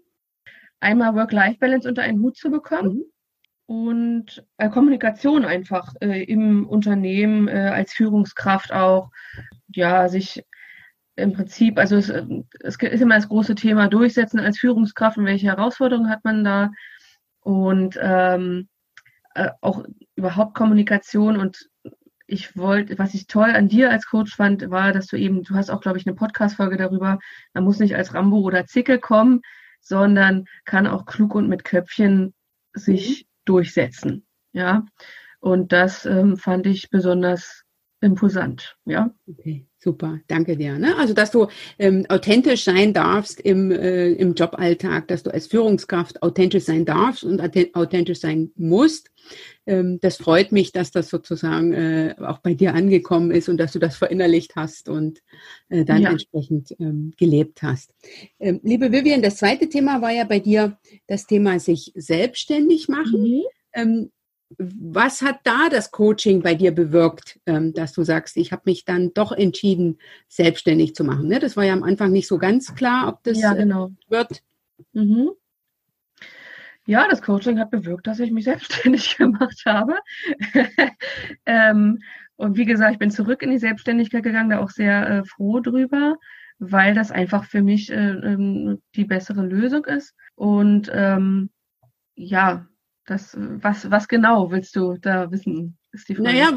Einmal 0.79 1.13
Work-Life-Balance 1.13 1.87
unter 1.87 2.01
einen 2.01 2.21
Hut 2.21 2.37
zu 2.37 2.49
bekommen 2.49 3.03
mhm. 3.67 3.75
und 3.75 4.45
äh, 4.57 4.69
Kommunikation 4.69 5.45
einfach 5.45 5.93
äh, 6.01 6.23
im 6.23 6.67
Unternehmen 6.67 7.47
äh, 7.47 7.71
als 7.71 7.93
Führungskraft 7.93 8.73
auch, 8.73 9.11
ja, 9.67 10.09
sich 10.09 10.43
im 11.15 11.33
Prinzip, 11.33 11.77
also 11.77 11.95
es, 11.95 12.09
es 12.09 12.75
ist 12.75 13.01
immer 13.01 13.15
das 13.15 13.29
große 13.29 13.55
Thema 13.55 13.87
Durchsetzen 13.87 14.39
als 14.39 14.59
Führungskraft 14.59 15.17
und 15.17 15.25
welche 15.25 15.47
Herausforderungen 15.47 16.09
hat 16.09 16.23
man 16.23 16.43
da 16.43 16.71
und 17.41 17.97
ähm, 18.01 18.67
äh, 19.33 19.49
auch 19.61 19.83
überhaupt 20.15 20.55
Kommunikation 20.55 21.37
und 21.37 21.69
ich 22.27 22.57
wollte, 22.57 22.97
was 22.97 23.13
ich 23.13 23.27
toll 23.27 23.51
an 23.51 23.67
dir 23.67 23.91
als 23.91 24.07
Coach 24.07 24.35
fand, 24.35 24.69
war, 24.71 24.91
dass 24.91 25.07
du 25.07 25.15
eben, 25.15 25.43
du 25.43 25.55
hast 25.55 25.69
auch, 25.69 25.81
glaube 25.81 25.99
ich, 25.99 26.07
eine 26.07 26.15
Podcast-Folge 26.15 26.77
darüber, 26.77 27.19
man 27.53 27.63
muss 27.63 27.79
nicht 27.79 27.95
als 27.95 28.13
Rambo 28.13 28.39
oder 28.39 28.65
Zicke 28.65 28.99
kommen, 28.99 29.41
sondern 29.79 30.45
kann 30.65 30.87
auch 30.87 31.05
klug 31.05 31.35
und 31.35 31.47
mit 31.47 31.63
Köpfchen 31.63 32.33
sich 32.73 33.21
mhm. 33.21 33.27
durchsetzen. 33.45 34.25
Ja. 34.53 34.85
Und 35.39 35.71
das 35.71 36.05
ähm, 36.07 36.37
fand 36.37 36.65
ich 36.65 36.89
besonders 36.89 37.64
imposant, 38.05 38.77
ja. 38.85 39.13
Okay, 39.27 39.65
super, 39.79 40.19
danke 40.27 40.55
dir. 40.55 40.77
Ne? 40.77 40.95
Also, 40.97 41.13
dass 41.13 41.31
du 41.31 41.47
ähm, 41.79 42.05
authentisch 42.07 42.63
sein 42.63 42.93
darfst 42.93 43.41
im, 43.41 43.71
äh, 43.71 44.11
im 44.11 44.35
Joballtag, 44.35 45.07
dass 45.07 45.23
du 45.23 45.33
als 45.33 45.47
Führungskraft 45.47 46.21
authentisch 46.21 46.63
sein 46.63 46.85
darfst 46.85 47.23
und 47.23 47.41
authentisch 47.75 48.19
sein 48.19 48.51
musst. 48.55 49.11
Ähm, 49.65 49.99
das 50.01 50.17
freut 50.17 50.51
mich, 50.51 50.71
dass 50.71 50.91
das 50.91 51.09
sozusagen 51.09 51.73
äh, 51.73 52.15
auch 52.19 52.39
bei 52.39 52.53
dir 52.53 52.73
angekommen 52.75 53.31
ist 53.31 53.49
und 53.49 53.57
dass 53.57 53.73
du 53.73 53.79
das 53.79 53.97
verinnerlicht 53.97 54.55
hast 54.55 54.87
und 54.87 55.21
äh, 55.69 55.83
dann 55.83 56.03
ja. 56.03 56.11
entsprechend 56.11 56.75
ähm, 56.79 57.11
gelebt 57.17 57.63
hast. 57.63 57.91
Ähm, 58.39 58.59
liebe 58.63 58.91
Vivian, 58.91 59.21
das 59.21 59.37
zweite 59.37 59.67
Thema 59.67 60.01
war 60.01 60.11
ja 60.11 60.23
bei 60.23 60.39
dir 60.39 60.77
das 61.07 61.25
Thema 61.25 61.59
sich 61.59 61.91
selbstständig 61.95 62.87
machen. 62.87 63.43
Mhm. 63.75 64.11
Ähm, 64.59 64.73
was 64.91 65.21
hat 65.21 65.39
da 65.43 65.69
das 65.69 65.91
Coaching 65.91 66.41
bei 66.41 66.55
dir 66.55 66.73
bewirkt, 66.73 67.39
ähm, 67.45 67.73
dass 67.73 67.93
du 67.93 68.03
sagst, 68.03 68.37
ich 68.37 68.51
habe 68.51 68.63
mich 68.65 68.85
dann 68.85 69.13
doch 69.13 69.31
entschieden, 69.31 69.97
selbstständig 70.27 70.95
zu 70.95 71.03
machen? 71.03 71.27
Ne? 71.27 71.39
Das 71.39 71.57
war 71.57 71.63
ja 71.63 71.73
am 71.73 71.83
Anfang 71.83 72.11
nicht 72.11 72.27
so 72.27 72.37
ganz 72.37 72.75
klar, 72.75 73.07
ob 73.07 73.23
das 73.23 73.39
ja, 73.39 73.53
genau. 73.53 73.91
wird. 74.07 74.41
Mhm. 74.93 75.31
Ja, 76.87 77.07
das 77.09 77.23
Coaching 77.23 77.59
hat 77.59 77.71
bewirkt, 77.71 78.05
dass 78.07 78.19
ich 78.19 78.31
mich 78.31 78.43
selbstständig 78.45 79.17
gemacht 79.17 79.63
habe. 79.65 79.95
ähm, 81.45 81.99
und 82.37 82.57
wie 82.57 82.65
gesagt, 82.65 82.93
ich 82.93 82.99
bin 82.99 83.11
zurück 83.11 83.41
in 83.41 83.51
die 83.51 83.57
Selbstständigkeit 83.57 84.23
gegangen, 84.23 84.49
da 84.49 84.59
auch 84.59 84.69
sehr 84.69 85.09
äh, 85.09 85.23
froh 85.23 85.61
drüber, 85.61 86.17
weil 86.59 86.93
das 86.93 87.11
einfach 87.11 87.45
für 87.45 87.61
mich 87.61 87.91
äh, 87.91 88.11
äh, 88.11 88.77
die 88.95 89.05
bessere 89.05 89.41
Lösung 89.41 89.85
ist. 89.85 90.13
Und 90.35 90.91
ähm, 90.93 91.49
ja, 92.15 92.67
das, 93.05 93.37
was, 93.37 93.89
was 93.91 94.07
genau 94.07 94.51
willst 94.51 94.75
du 94.75 94.97
da 94.97 95.31
wissen? 95.31 95.77
Ist 95.91 96.09
die 96.09 96.15
Frage. 96.15 96.29
Naja, 96.29 96.51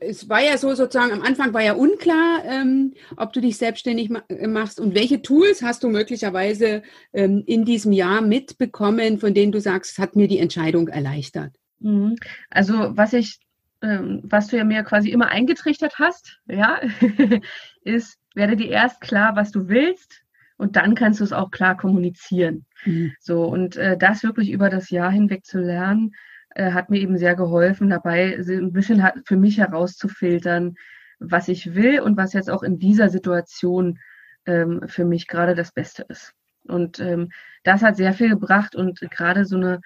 es 0.00 0.28
war 0.28 0.42
ja 0.42 0.58
so 0.58 0.74
sozusagen, 0.74 1.12
am 1.12 1.22
Anfang 1.22 1.54
war 1.54 1.62
ja 1.62 1.72
unklar, 1.72 2.44
ähm, 2.44 2.94
ob 3.16 3.32
du 3.32 3.40
dich 3.40 3.56
selbstständig 3.56 4.10
äh, 4.28 4.46
machst 4.46 4.80
und 4.80 4.94
welche 4.94 5.22
Tools 5.22 5.62
hast 5.62 5.84
du 5.84 5.88
möglicherweise 5.88 6.82
ähm, 7.12 7.42
in 7.46 7.64
diesem 7.64 7.92
Jahr 7.92 8.20
mitbekommen, 8.20 9.18
von 9.18 9.32
denen 9.32 9.52
du 9.52 9.60
sagst, 9.60 9.98
hat 9.98 10.16
mir 10.16 10.28
die 10.28 10.38
Entscheidung 10.38 10.88
erleichtert. 10.88 11.54
Mhm. 11.78 12.16
Also 12.50 12.74
was 12.96 13.12
ich, 13.12 13.38
ähm, 13.80 14.20
was 14.24 14.48
du 14.48 14.56
ja 14.56 14.64
mir 14.64 14.82
quasi 14.82 15.10
immer 15.10 15.28
eingetrichtert 15.28 15.98
hast, 15.98 16.40
ja, 16.46 16.80
ist, 17.84 18.18
werde 18.34 18.56
dir 18.56 18.70
erst 18.70 19.00
klar, 19.00 19.36
was 19.36 19.52
du 19.52 19.68
willst, 19.68 20.23
und 20.56 20.76
dann 20.76 20.94
kannst 20.94 21.20
du 21.20 21.24
es 21.24 21.32
auch 21.32 21.50
klar 21.50 21.76
kommunizieren. 21.76 22.66
Mhm. 22.84 23.12
So, 23.20 23.44
und 23.44 23.76
äh, 23.76 23.96
das 23.96 24.22
wirklich 24.22 24.50
über 24.50 24.70
das 24.70 24.90
Jahr 24.90 25.10
hinweg 25.10 25.44
zu 25.44 25.58
lernen, 25.58 26.12
äh, 26.54 26.72
hat 26.72 26.90
mir 26.90 27.00
eben 27.00 27.18
sehr 27.18 27.34
geholfen, 27.34 27.90
dabei 27.90 28.36
ein 28.36 28.72
bisschen 28.72 29.02
für 29.24 29.36
mich 29.36 29.58
herauszufiltern, 29.58 30.74
was 31.18 31.48
ich 31.48 31.74
will 31.74 32.00
und 32.00 32.16
was 32.16 32.32
jetzt 32.32 32.50
auch 32.50 32.62
in 32.62 32.78
dieser 32.78 33.08
Situation 33.08 33.98
ähm, 34.46 34.82
für 34.86 35.04
mich 35.04 35.26
gerade 35.26 35.54
das 35.54 35.72
Beste 35.72 36.04
ist. 36.08 36.32
Und 36.66 37.00
ähm, 37.00 37.30
das 37.62 37.82
hat 37.82 37.96
sehr 37.96 38.12
viel 38.14 38.30
gebracht 38.30 38.74
und 38.74 39.00
gerade 39.10 39.44
so 39.44 39.56
eine 39.56 39.80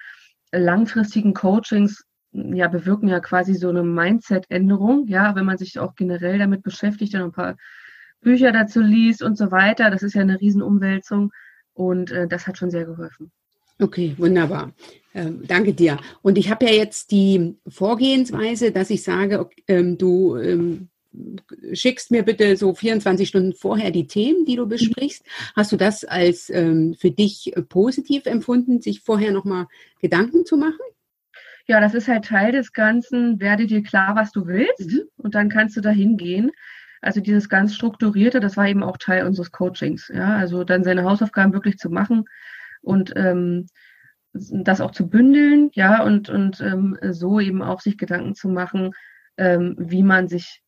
langfristigen 0.51 1.33
Coachings 1.33 2.05
ja 2.31 2.67
bewirken 2.67 3.07
ja 3.07 3.19
quasi 3.19 3.55
so 3.55 3.69
eine 3.69 3.83
Mindset-Änderung, 3.83 5.07
ja, 5.07 5.35
wenn 5.35 5.45
man 5.45 5.57
sich 5.57 5.79
auch 5.79 5.95
generell 5.95 6.37
damit 6.37 6.63
beschäftigt, 6.63 7.13
dann 7.13 7.23
ein 7.23 7.31
paar 7.31 7.55
Bücher 8.21 8.51
dazu 8.51 8.81
liest 8.81 9.23
und 9.23 9.37
so 9.37 9.51
weiter. 9.51 9.89
Das 9.89 10.03
ist 10.03 10.13
ja 10.13 10.21
eine 10.21 10.39
Riesenumwälzung 10.39 11.31
und 11.73 12.11
äh, 12.11 12.27
das 12.27 12.47
hat 12.47 12.57
schon 12.57 12.71
sehr 12.71 12.85
geholfen. 12.85 13.31
Okay, 13.81 14.13
wunderbar. 14.17 14.73
Ähm, 15.13 15.43
danke 15.47 15.73
dir. 15.73 15.97
Und 16.21 16.37
ich 16.37 16.49
habe 16.49 16.65
ja 16.65 16.71
jetzt 16.71 17.11
die 17.11 17.55
Vorgehensweise, 17.67 18.71
dass 18.71 18.89
ich 18.89 19.03
sage, 19.03 19.39
okay, 19.39 19.63
ähm, 19.67 19.97
du 19.97 20.35
ähm, 20.35 20.89
schickst 21.73 22.11
mir 22.11 22.23
bitte 22.23 22.57
so 22.57 22.73
24 22.73 23.27
Stunden 23.27 23.53
vorher 23.53 23.91
die 23.91 24.07
Themen, 24.07 24.45
die 24.45 24.57
du 24.57 24.65
mhm. 24.65 24.69
besprichst. 24.69 25.25
Hast 25.55 25.71
du 25.71 25.77
das 25.77 26.03
als 26.03 26.49
ähm, 26.49 26.95
für 26.99 27.11
dich 27.11 27.53
positiv 27.69 28.25
empfunden, 28.25 28.81
sich 28.81 29.01
vorher 29.01 29.31
nochmal 29.31 29.67
Gedanken 30.01 30.45
zu 30.45 30.57
machen? 30.57 30.77
Ja, 31.65 31.79
das 31.79 31.93
ist 31.93 32.07
halt 32.07 32.25
Teil 32.25 32.51
des 32.51 32.73
Ganzen. 32.73 33.39
Werde 33.39 33.67
dir 33.67 33.83
klar, 33.83 34.15
was 34.15 34.31
du 34.31 34.47
willst 34.47 34.91
mhm. 34.91 35.03
und 35.17 35.35
dann 35.35 35.49
kannst 35.49 35.77
du 35.77 35.81
dahin 35.81 36.17
gehen. 36.17 36.51
Also 37.01 37.21
dieses 37.21 37.49
ganz 37.49 37.75
strukturierte, 37.75 38.39
das 38.39 38.57
war 38.57 38.67
eben 38.67 38.83
auch 38.83 38.97
Teil 38.97 39.25
unseres 39.25 39.51
Coachings. 39.51 40.09
Ja, 40.13 40.35
also 40.35 40.63
dann 40.63 40.83
seine 40.83 41.03
Hausaufgaben 41.03 41.53
wirklich 41.53 41.77
zu 41.77 41.89
machen 41.89 42.25
und 42.81 43.13
ähm, 43.15 43.67
das 44.33 44.81
auch 44.81 44.91
zu 44.91 45.09
bündeln, 45.09 45.69
ja, 45.73 46.03
und, 46.03 46.29
und 46.29 46.61
ähm, 46.61 46.97
so 47.09 47.39
eben 47.39 47.61
auch 47.61 47.81
sich 47.81 47.97
Gedanken 47.97 48.35
zu 48.35 48.47
machen, 48.47 48.91
ähm, 49.37 49.75
wie 49.79 50.03
man 50.03 50.27
sich 50.27 50.61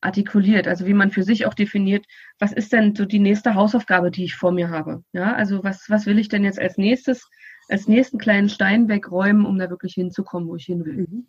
artikuliert, 0.00 0.66
also 0.66 0.86
wie 0.86 0.94
man 0.94 1.10
für 1.10 1.22
sich 1.22 1.46
auch 1.46 1.54
definiert, 1.54 2.06
was 2.38 2.52
ist 2.52 2.72
denn 2.72 2.94
so 2.94 3.04
die 3.04 3.20
nächste 3.20 3.54
Hausaufgabe, 3.54 4.10
die 4.10 4.24
ich 4.24 4.34
vor 4.34 4.50
mir 4.52 4.70
habe? 4.70 5.04
Ja, 5.12 5.34
also 5.34 5.62
was, 5.62 5.88
was 5.88 6.06
will 6.06 6.18
ich 6.18 6.28
denn 6.28 6.44
jetzt 6.44 6.58
als 6.58 6.76
nächstes 6.76 7.28
als 7.68 7.88
nächsten 7.88 8.18
kleinen 8.18 8.48
Stein 8.48 8.88
wegräumen, 8.88 9.46
um 9.46 9.58
da 9.58 9.70
wirklich 9.70 9.94
hinzukommen, 9.94 10.48
wo 10.48 10.56
ich 10.56 10.66
hin 10.66 10.84
will. 10.84 11.06
Mhm. 11.08 11.26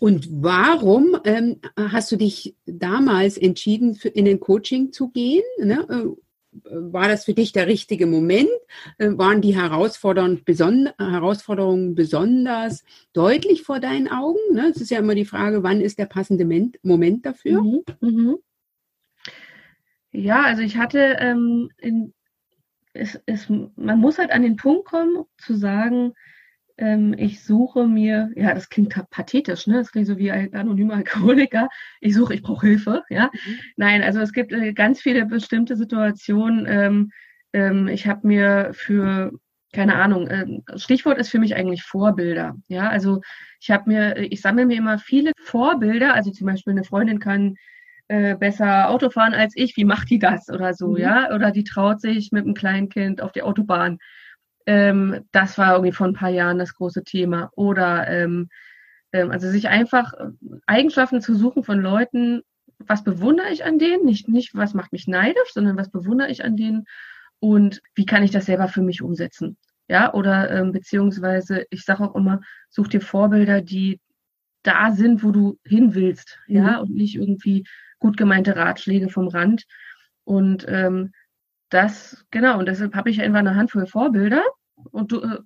Und 0.00 0.28
warum 0.30 1.16
ähm, 1.24 1.56
hast 1.76 2.10
du 2.10 2.16
dich 2.16 2.56
damals 2.66 3.36
entschieden, 3.38 3.94
für, 3.94 4.08
in 4.08 4.24
den 4.24 4.40
Coaching 4.40 4.92
zu 4.92 5.10
gehen? 5.10 5.44
Ne? 5.58 5.86
Äh, 5.88 6.16
war 6.64 7.08
das 7.08 7.24
für 7.24 7.34
dich 7.34 7.52
der 7.52 7.66
richtige 7.66 8.06
Moment? 8.06 8.50
Äh, 8.98 9.10
waren 9.12 9.40
die 9.40 9.56
Herausforderungen, 9.56 10.42
beson 10.44 10.90
Herausforderungen 10.98 11.94
besonders 11.94 12.84
deutlich 13.12 13.62
vor 13.62 13.80
deinen 13.80 14.08
Augen? 14.08 14.38
Ne? 14.52 14.70
Es 14.74 14.80
ist 14.80 14.90
ja 14.90 14.98
immer 14.98 15.14
die 15.14 15.24
Frage, 15.24 15.62
wann 15.62 15.80
ist 15.80 15.98
der 15.98 16.06
passende 16.06 16.44
Moment 16.82 17.24
dafür? 17.24 17.62
Mhm, 17.62 17.82
mhm. 18.00 18.36
Ja, 20.12 20.42
also 20.42 20.60
ich 20.62 20.76
hatte 20.76 21.16
ähm, 21.20 21.70
in, 21.78 22.12
es, 22.92 23.20
es, 23.26 23.48
man 23.48 23.98
muss 23.98 24.18
halt 24.18 24.30
an 24.30 24.42
den 24.42 24.56
Punkt 24.56 24.86
kommen, 24.86 25.24
zu 25.38 25.54
sagen, 25.54 26.12
ähm, 26.78 27.14
ich 27.16 27.42
suche 27.44 27.86
mir, 27.86 28.30
ja, 28.36 28.54
das 28.54 28.68
klingt 28.68 28.94
pathetisch, 29.10 29.66
ne? 29.66 29.78
Das 29.78 29.92
klingt 29.92 30.06
so 30.06 30.18
wie 30.18 30.30
ein 30.30 30.54
anonymer 30.54 30.94
Alkoholiker. 30.94 31.68
Ich 32.00 32.14
suche, 32.14 32.34
ich 32.34 32.42
brauche 32.42 32.66
Hilfe, 32.66 33.04
ja. 33.10 33.30
Mhm. 33.32 33.58
Nein, 33.76 34.02
also 34.02 34.20
es 34.20 34.32
gibt 34.32 34.52
äh, 34.52 34.72
ganz 34.72 35.00
viele 35.00 35.26
bestimmte 35.26 35.76
Situationen. 35.76 36.66
Ähm, 36.68 37.10
ähm, 37.52 37.88
ich 37.88 38.06
habe 38.06 38.26
mir 38.26 38.70
für 38.72 39.32
keine 39.72 39.94
Ahnung, 39.96 40.28
äh, 40.28 40.46
Stichwort 40.76 41.18
ist 41.18 41.30
für 41.30 41.38
mich 41.38 41.56
eigentlich 41.56 41.82
Vorbilder. 41.82 42.56
Ja, 42.68 42.90
also 42.90 43.22
ich 43.58 43.70
habe 43.70 43.88
mir, 43.90 44.18
ich 44.18 44.42
sammle 44.42 44.66
mir 44.66 44.76
immer 44.76 44.98
viele 44.98 45.32
Vorbilder. 45.38 46.14
Also 46.14 46.30
zum 46.30 46.46
Beispiel 46.46 46.72
eine 46.72 46.84
Freundin 46.84 47.18
kann 47.18 47.56
äh, 48.12 48.36
besser 48.36 48.90
Auto 48.90 49.08
fahren 49.08 49.32
als 49.32 49.54
ich, 49.56 49.74
wie 49.78 49.86
macht 49.86 50.10
die 50.10 50.18
das 50.18 50.50
oder 50.50 50.74
so, 50.74 50.88
mhm. 50.88 50.96
ja? 50.98 51.34
Oder 51.34 51.50
die 51.50 51.64
traut 51.64 51.98
sich 52.02 52.30
mit 52.30 52.44
einem 52.44 52.52
Kleinkind 52.52 53.22
auf 53.22 53.32
die 53.32 53.42
Autobahn. 53.42 53.98
Ähm, 54.66 55.24
das 55.32 55.56
war 55.56 55.72
irgendwie 55.72 55.92
vor 55.92 56.08
ein 56.08 56.12
paar 56.12 56.28
Jahren 56.28 56.58
das 56.58 56.74
große 56.74 57.04
Thema. 57.04 57.50
Oder 57.56 58.06
ähm, 58.08 58.50
ähm, 59.12 59.30
also 59.30 59.48
sich 59.48 59.68
einfach 59.68 60.12
äh, 60.12 60.26
Eigenschaften 60.66 61.22
zu 61.22 61.34
suchen 61.34 61.64
von 61.64 61.80
Leuten, 61.80 62.42
was 62.80 63.02
bewundere 63.02 63.50
ich 63.50 63.64
an 63.64 63.78
denen? 63.78 64.04
Nicht, 64.04 64.28
nicht, 64.28 64.54
was 64.54 64.74
macht 64.74 64.92
mich 64.92 65.06
neidisch, 65.06 65.54
sondern 65.54 65.78
was 65.78 65.90
bewundere 65.90 66.30
ich 66.30 66.44
an 66.44 66.56
denen 66.56 66.84
und 67.40 67.80
wie 67.94 68.04
kann 68.04 68.22
ich 68.22 68.30
das 68.30 68.44
selber 68.44 68.68
für 68.68 68.82
mich 68.82 69.00
umsetzen? 69.00 69.56
Ja, 69.88 70.12
oder 70.12 70.50
ähm, 70.50 70.72
beziehungsweise, 70.72 71.64
ich 71.70 71.86
sage 71.86 72.04
auch 72.04 72.14
immer, 72.14 72.42
such 72.68 72.88
dir 72.88 73.00
Vorbilder, 73.00 73.62
die 73.62 74.00
da 74.62 74.92
sind, 74.92 75.24
wo 75.24 75.30
du 75.30 75.58
hin 75.64 75.94
willst, 75.94 76.38
mhm. 76.46 76.56
ja, 76.56 76.78
und 76.78 76.90
nicht 76.90 77.16
irgendwie 77.16 77.64
gut 78.02 78.16
gemeinte 78.16 78.56
Ratschläge 78.56 79.08
vom 79.08 79.28
Rand. 79.28 79.64
Und 80.24 80.66
ähm, 80.68 81.12
das, 81.70 82.26
genau, 82.30 82.58
und 82.58 82.66
deshalb 82.66 82.94
habe 82.94 83.08
ich 83.08 83.22
einfach 83.22 83.38
eine 83.38 83.54
Handvoll 83.54 83.86
Vorbilder 83.86 84.42
und 84.90 85.12
du, 85.12 85.22
äh, 85.22 85.38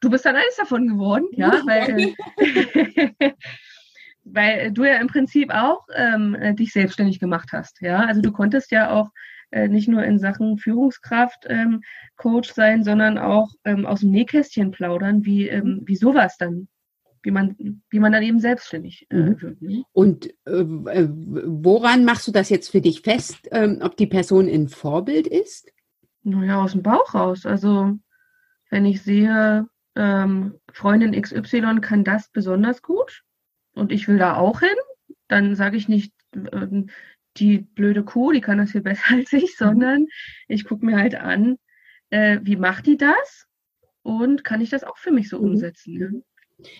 du 0.00 0.10
bist 0.10 0.24
dann 0.24 0.36
eines 0.36 0.56
davon 0.56 0.86
geworden, 0.86 1.26
ja, 1.32 1.50
weil, 1.66 2.14
weil 4.24 4.70
du 4.70 4.84
ja 4.84 4.96
im 4.98 5.08
Prinzip 5.08 5.52
auch 5.52 5.86
ähm, 5.96 6.36
dich 6.56 6.72
selbstständig 6.72 7.18
gemacht 7.18 7.48
hast, 7.52 7.80
ja. 7.80 8.00
Also 8.00 8.20
du 8.20 8.30
konntest 8.30 8.70
ja 8.70 8.90
auch 8.90 9.10
äh, 9.50 9.68
nicht 9.68 9.88
nur 9.88 10.04
in 10.04 10.18
Sachen 10.18 10.58
Führungskraft 10.58 11.46
ähm, 11.48 11.82
Coach 12.16 12.52
sein, 12.52 12.84
sondern 12.84 13.18
auch 13.18 13.50
ähm, 13.64 13.86
aus 13.86 14.00
dem 14.00 14.10
Nähkästchen 14.10 14.70
plaudern, 14.70 15.24
wie, 15.24 15.48
ähm, 15.48 15.82
wie 15.86 15.96
sowas 15.96 16.36
dann 16.38 16.68
wie 17.24 17.30
man, 17.30 17.56
wie 17.90 17.98
man 17.98 18.12
dann 18.12 18.22
eben 18.22 18.38
selbstständig 18.38 19.06
äh, 19.10 19.16
Mhm. 19.16 19.40
wird. 19.42 19.62
Ne? 19.62 19.84
Und 19.92 20.26
äh, 20.46 20.60
äh, 20.60 21.08
woran 21.10 22.04
machst 22.04 22.28
du 22.28 22.32
das 22.32 22.50
jetzt 22.50 22.70
für 22.70 22.80
dich 22.80 23.00
fest, 23.00 23.48
ähm, 23.50 23.78
ob 23.82 23.96
die 23.96 24.06
Person 24.06 24.46
ein 24.48 24.68
Vorbild 24.68 25.26
ist? 25.26 25.72
Naja, 26.22 26.62
aus 26.62 26.72
dem 26.72 26.82
Bauch 26.82 27.14
raus. 27.14 27.46
Also, 27.46 27.98
wenn 28.70 28.84
ich 28.86 29.02
sehe, 29.02 29.66
ähm, 29.96 30.54
Freundin 30.72 31.20
XY 31.20 31.80
kann 31.80 32.04
das 32.04 32.28
besonders 32.30 32.82
gut 32.82 33.22
und 33.74 33.90
ich 33.92 34.06
will 34.08 34.18
da 34.18 34.36
auch 34.36 34.60
hin, 34.60 34.76
dann 35.28 35.54
sage 35.54 35.76
ich 35.76 35.88
nicht, 35.88 36.12
ähm, 36.52 36.88
die 37.36 37.58
blöde 37.58 38.04
Kuh, 38.04 38.32
die 38.32 38.40
kann 38.40 38.58
das 38.58 38.72
viel 38.72 38.80
besser 38.82 39.14
als 39.14 39.32
ich, 39.32 39.56
sondern 39.56 40.06
ich 40.48 40.64
gucke 40.64 40.84
mir 40.84 40.96
halt 40.98 41.14
an, 41.14 41.56
äh, 42.10 42.38
wie 42.42 42.56
macht 42.56 42.86
die 42.86 42.96
das 42.98 43.46
und 44.02 44.44
kann 44.44 44.60
ich 44.60 44.70
das 44.70 44.84
auch 44.84 44.98
für 44.98 45.10
mich 45.10 45.28
so 45.30 45.38
Mhm. 45.38 45.44
umsetzen. 45.44 45.94
Ne? 45.98 46.22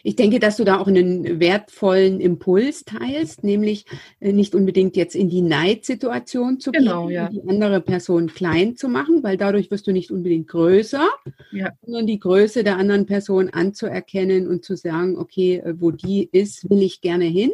Ich 0.03 0.17
denke, 0.17 0.39
dass 0.39 0.57
du 0.57 0.65
da 0.65 0.79
auch 0.79 0.87
einen 0.87 1.41
wertvollen 1.41 2.21
Impuls 2.21 2.85
teilst, 2.85 3.43
nämlich 3.43 3.85
äh, 4.21 4.33
nicht 4.33 4.55
unbedingt 4.55 4.97
jetzt 4.97 5.15
in 5.17 5.29
die 5.29 5.43
Neidsituation 5.43 6.61
zu 6.61 6.71
Genau, 6.73 7.07
gehen, 7.09 7.15
ja. 7.15 7.27
und 7.27 7.33
die 7.35 7.49
andere 7.49 7.81
Person 7.81 8.29
klein 8.29 8.77
zu 8.77 8.89
machen, 8.89 9.23
weil 9.23 9.37
dadurch 9.37 9.71
wirst 9.71 9.87
du 9.87 9.93
nicht 9.93 10.11
unbedingt 10.11 10.49
größer, 10.49 11.09
Ja. 11.51 11.73
sondern 11.83 12.07
die 12.07 12.19
Größe 12.21 12.63
der 12.65 12.77
anderen 12.77 13.07
Person 13.07 13.51
anzuerkennen 13.51 14.47
und 14.47 14.65
zu 14.65 14.77
sagen, 14.77 15.19
okay, 15.19 15.57
äh, 15.57 15.75
wo 15.79 15.91
die 15.91 16.29
ist, 16.31 16.71
will 16.71 16.83
ich 16.83 17.01
gerne 17.01 17.25
hin. 17.25 17.51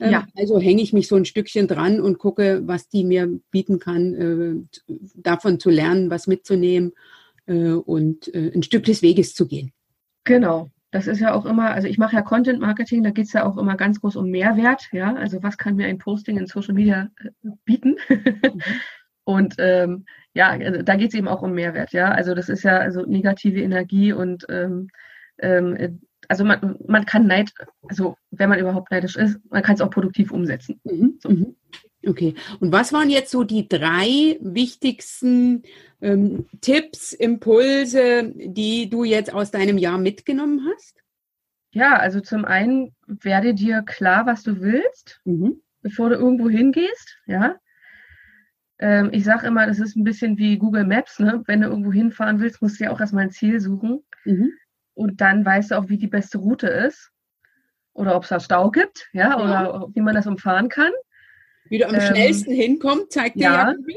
Ähm, 0.00 0.10
Ja. 0.12 0.26
Also 0.36 0.58
hänge 0.60 0.82
ich 0.82 0.92
mich 0.92 1.08
so 1.08 1.16
ein 1.16 1.24
Stückchen 1.24 1.66
dran 1.66 2.00
und 2.00 2.18
gucke, 2.18 2.62
was 2.66 2.88
die 2.88 3.04
mir 3.04 3.40
bieten 3.50 3.78
kann, 3.78 4.14
äh, 4.14 4.94
davon 5.14 5.58
zu 5.60 5.70
lernen, 5.70 6.10
was 6.10 6.26
mitzunehmen 6.26 6.92
und 7.46 8.32
ein 8.34 8.62
Stück 8.62 8.84
des 8.84 9.02
Weges 9.02 9.34
zu 9.34 9.46
gehen. 9.46 9.72
Genau. 10.24 10.70
Das 10.94 11.08
ist 11.08 11.18
ja 11.18 11.34
auch 11.34 11.44
immer, 11.44 11.72
also 11.72 11.88
ich 11.88 11.98
mache 11.98 12.14
ja 12.14 12.22
Content 12.22 12.60
Marketing, 12.60 13.02
da 13.02 13.10
geht 13.10 13.26
es 13.26 13.32
ja 13.32 13.44
auch 13.44 13.56
immer 13.56 13.76
ganz 13.76 14.00
groß 14.00 14.14
um 14.14 14.30
Mehrwert, 14.30 14.90
ja. 14.92 15.12
Also 15.16 15.42
was 15.42 15.58
kann 15.58 15.74
mir 15.74 15.88
ein 15.88 15.98
Posting 15.98 16.38
in 16.38 16.46
Social 16.46 16.72
Media 16.72 17.10
äh, 17.20 17.30
bieten? 17.64 17.96
und 19.24 19.56
ähm, 19.58 20.04
ja, 20.34 20.50
also 20.50 20.82
da 20.82 20.94
geht 20.94 21.08
es 21.08 21.18
eben 21.18 21.26
auch 21.26 21.42
um 21.42 21.52
Mehrwert, 21.52 21.90
ja. 21.90 22.12
Also 22.12 22.36
das 22.36 22.48
ist 22.48 22.62
ja 22.62 22.78
also 22.78 23.02
negative 23.02 23.60
Energie 23.60 24.12
und 24.12 24.46
ähm, 24.48 24.86
ähm, 25.38 25.74
äh, 25.74 25.90
also 26.28 26.44
man, 26.44 26.76
man 26.86 27.04
kann 27.04 27.26
Neid, 27.26 27.52
also 27.88 28.16
wenn 28.30 28.48
man 28.48 28.60
überhaupt 28.60 28.92
neidisch 28.92 29.16
ist, 29.16 29.40
man 29.50 29.64
kann 29.64 29.74
es 29.74 29.80
auch 29.80 29.90
produktiv 29.90 30.30
umsetzen. 30.30 30.80
Mhm, 30.84 31.18
So. 31.18 31.28
mhm. 31.28 31.56
Okay. 32.06 32.34
Und 32.60 32.72
was 32.72 32.92
waren 32.92 33.10
jetzt 33.10 33.30
so 33.30 33.44
die 33.44 33.68
drei 33.68 34.38
wichtigsten 34.40 35.62
ähm, 36.00 36.46
Tipps, 36.60 37.12
Impulse, 37.12 38.32
die 38.34 38.88
du 38.90 39.04
jetzt 39.04 39.32
aus 39.32 39.50
deinem 39.50 39.78
Jahr 39.78 39.98
mitgenommen 39.98 40.66
hast? 40.72 41.02
Ja, 41.70 41.96
also 41.96 42.20
zum 42.20 42.44
einen 42.44 42.94
werde 43.06 43.54
dir 43.54 43.82
klar, 43.82 44.26
was 44.26 44.42
du 44.42 44.60
willst. 44.60 45.20
Mhm. 45.24 45.60
bevor 45.82 46.08
du 46.08 46.14
irgendwo 46.16 46.48
hingehst, 46.48 47.18
ja. 47.26 47.56
Ähm, 48.78 49.10
ich 49.12 49.22
sage 49.24 49.46
immer, 49.46 49.66
das 49.66 49.78
ist 49.78 49.96
ein 49.96 50.04
bisschen 50.04 50.38
wie 50.38 50.56
Google 50.56 50.84
Maps, 50.86 51.18
ne? 51.18 51.42
Wenn 51.46 51.60
du 51.60 51.68
irgendwo 51.68 51.92
hinfahren 51.92 52.40
willst, 52.40 52.62
musst 52.62 52.80
du 52.80 52.84
ja 52.84 52.90
auch 52.90 53.00
erstmal 53.00 53.24
ein 53.24 53.30
Ziel 53.30 53.60
suchen. 53.60 54.02
Mhm. 54.24 54.50
Und 54.94 55.20
dann 55.20 55.44
weißt 55.44 55.70
du 55.70 55.74
auch, 55.76 55.88
wie 55.90 55.98
die 55.98 56.06
beste 56.08 56.38
Route 56.38 56.68
ist. 56.68 57.10
Oder 57.92 58.16
ob 58.16 58.22
es 58.24 58.30
da 58.30 58.40
Stau 58.40 58.70
gibt, 58.70 59.08
ja, 59.12 59.28
Ja. 59.30 59.70
oder 59.70 59.88
wie 59.94 60.00
man 60.00 60.14
das 60.14 60.26
umfahren 60.26 60.68
kann. 60.68 60.90
Wie 61.64 61.78
du 61.78 61.88
am 61.88 61.94
Ähm, 61.94 62.00
schnellsten 62.00 62.52
hinkommst, 62.52 63.12
zeigt 63.12 63.36
dir 63.36 63.42
ja. 63.44 63.68
ja 63.68 63.72
Google. 63.74 63.96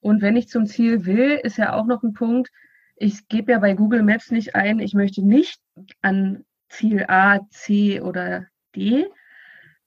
Und 0.00 0.22
wenn 0.22 0.36
ich 0.36 0.48
zum 0.48 0.66
Ziel 0.66 1.06
will, 1.06 1.40
ist 1.42 1.58
ja 1.58 1.72
auch 1.74 1.86
noch 1.86 2.02
ein 2.02 2.12
Punkt, 2.12 2.50
ich 2.96 3.28
gebe 3.28 3.52
ja 3.52 3.58
bei 3.58 3.74
Google 3.74 4.02
Maps 4.02 4.30
nicht 4.30 4.54
ein, 4.54 4.80
ich 4.80 4.94
möchte 4.94 5.22
nicht 5.22 5.60
an 6.02 6.44
Ziel 6.68 7.04
A, 7.08 7.40
C 7.50 8.00
oder 8.00 8.46
D, 8.74 9.06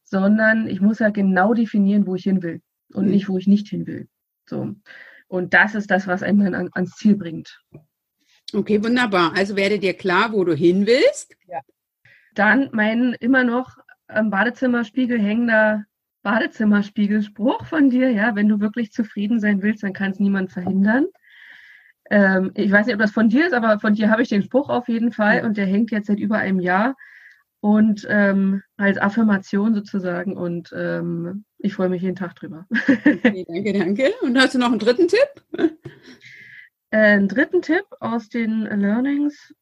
sondern 0.03 0.67
ich 0.67 0.81
muss 0.81 0.99
ja 0.99 1.09
genau 1.09 1.53
definieren, 1.53 2.07
wo 2.07 2.15
ich 2.15 2.23
hin 2.23 2.41
will 2.41 2.61
und 2.93 3.05
Mhm. 3.05 3.11
nicht, 3.11 3.29
wo 3.29 3.37
ich 3.37 3.47
nicht 3.47 3.67
hin 3.67 3.85
will. 3.87 4.07
So. 4.45 4.75
Und 5.27 5.53
das 5.53 5.75
ist 5.75 5.91
das, 5.91 6.07
was 6.07 6.23
einen 6.23 6.55
an, 6.55 6.69
ans 6.73 6.95
Ziel 6.95 7.15
bringt. 7.15 7.61
Okay, 8.53 8.83
wunderbar. 8.83 9.33
Also 9.35 9.55
werde 9.55 9.79
dir 9.79 9.93
klar, 9.93 10.33
wo 10.33 10.43
du 10.43 10.53
hin 10.53 10.85
willst. 10.85 11.35
Dann 12.33 12.69
mein 12.73 13.13
immer 13.19 13.43
noch 13.43 13.77
am 14.07 14.29
Badezimmerspiegel 14.29 15.19
hängender 15.19 15.85
Badezimmerspiegelspruch 16.23 17.65
von 17.65 17.89
dir, 17.89 18.11
ja, 18.11 18.35
wenn 18.35 18.47
du 18.47 18.59
wirklich 18.59 18.91
zufrieden 18.91 19.39
sein 19.39 19.61
willst, 19.61 19.83
dann 19.83 19.93
kann 19.93 20.11
es 20.11 20.19
niemand 20.19 20.51
verhindern. 20.51 21.05
Ähm, 22.09 22.51
ich 22.55 22.71
weiß 22.71 22.85
nicht, 22.85 22.95
ob 22.95 23.01
das 23.01 23.11
von 23.11 23.29
dir 23.29 23.47
ist, 23.47 23.53
aber 23.53 23.79
von 23.79 23.93
dir 23.93 24.09
habe 24.09 24.21
ich 24.21 24.29
den 24.29 24.43
Spruch 24.43 24.69
auf 24.69 24.87
jeden 24.87 25.11
Fall 25.11 25.45
und 25.45 25.57
der 25.57 25.65
hängt 25.65 25.91
jetzt 25.91 26.07
seit 26.07 26.19
über 26.19 26.37
einem 26.37 26.59
Jahr 26.59 26.95
und 27.61 28.05
ähm, 28.09 28.63
als 28.75 28.97
Affirmation 28.97 29.73
sozusagen 29.73 30.35
und 30.35 30.73
ähm, 30.75 31.45
ich 31.59 31.75
freue 31.75 31.89
mich 31.89 32.01
jeden 32.01 32.15
Tag 32.15 32.35
drüber. 32.35 32.67
Okay, 32.71 33.45
danke, 33.47 33.73
danke. 33.73 34.11
Und 34.21 34.37
hast 34.37 34.55
du 34.55 34.59
noch 34.59 34.71
einen 34.71 34.79
dritten 34.79 35.07
Tipp? 35.07 35.69
Äh, 36.93 36.97
einen 36.97 37.29
dritten 37.29 37.61
Tipp 37.61 37.85
aus 38.01 38.27
den 38.27 38.63
Learnings. 38.63 39.53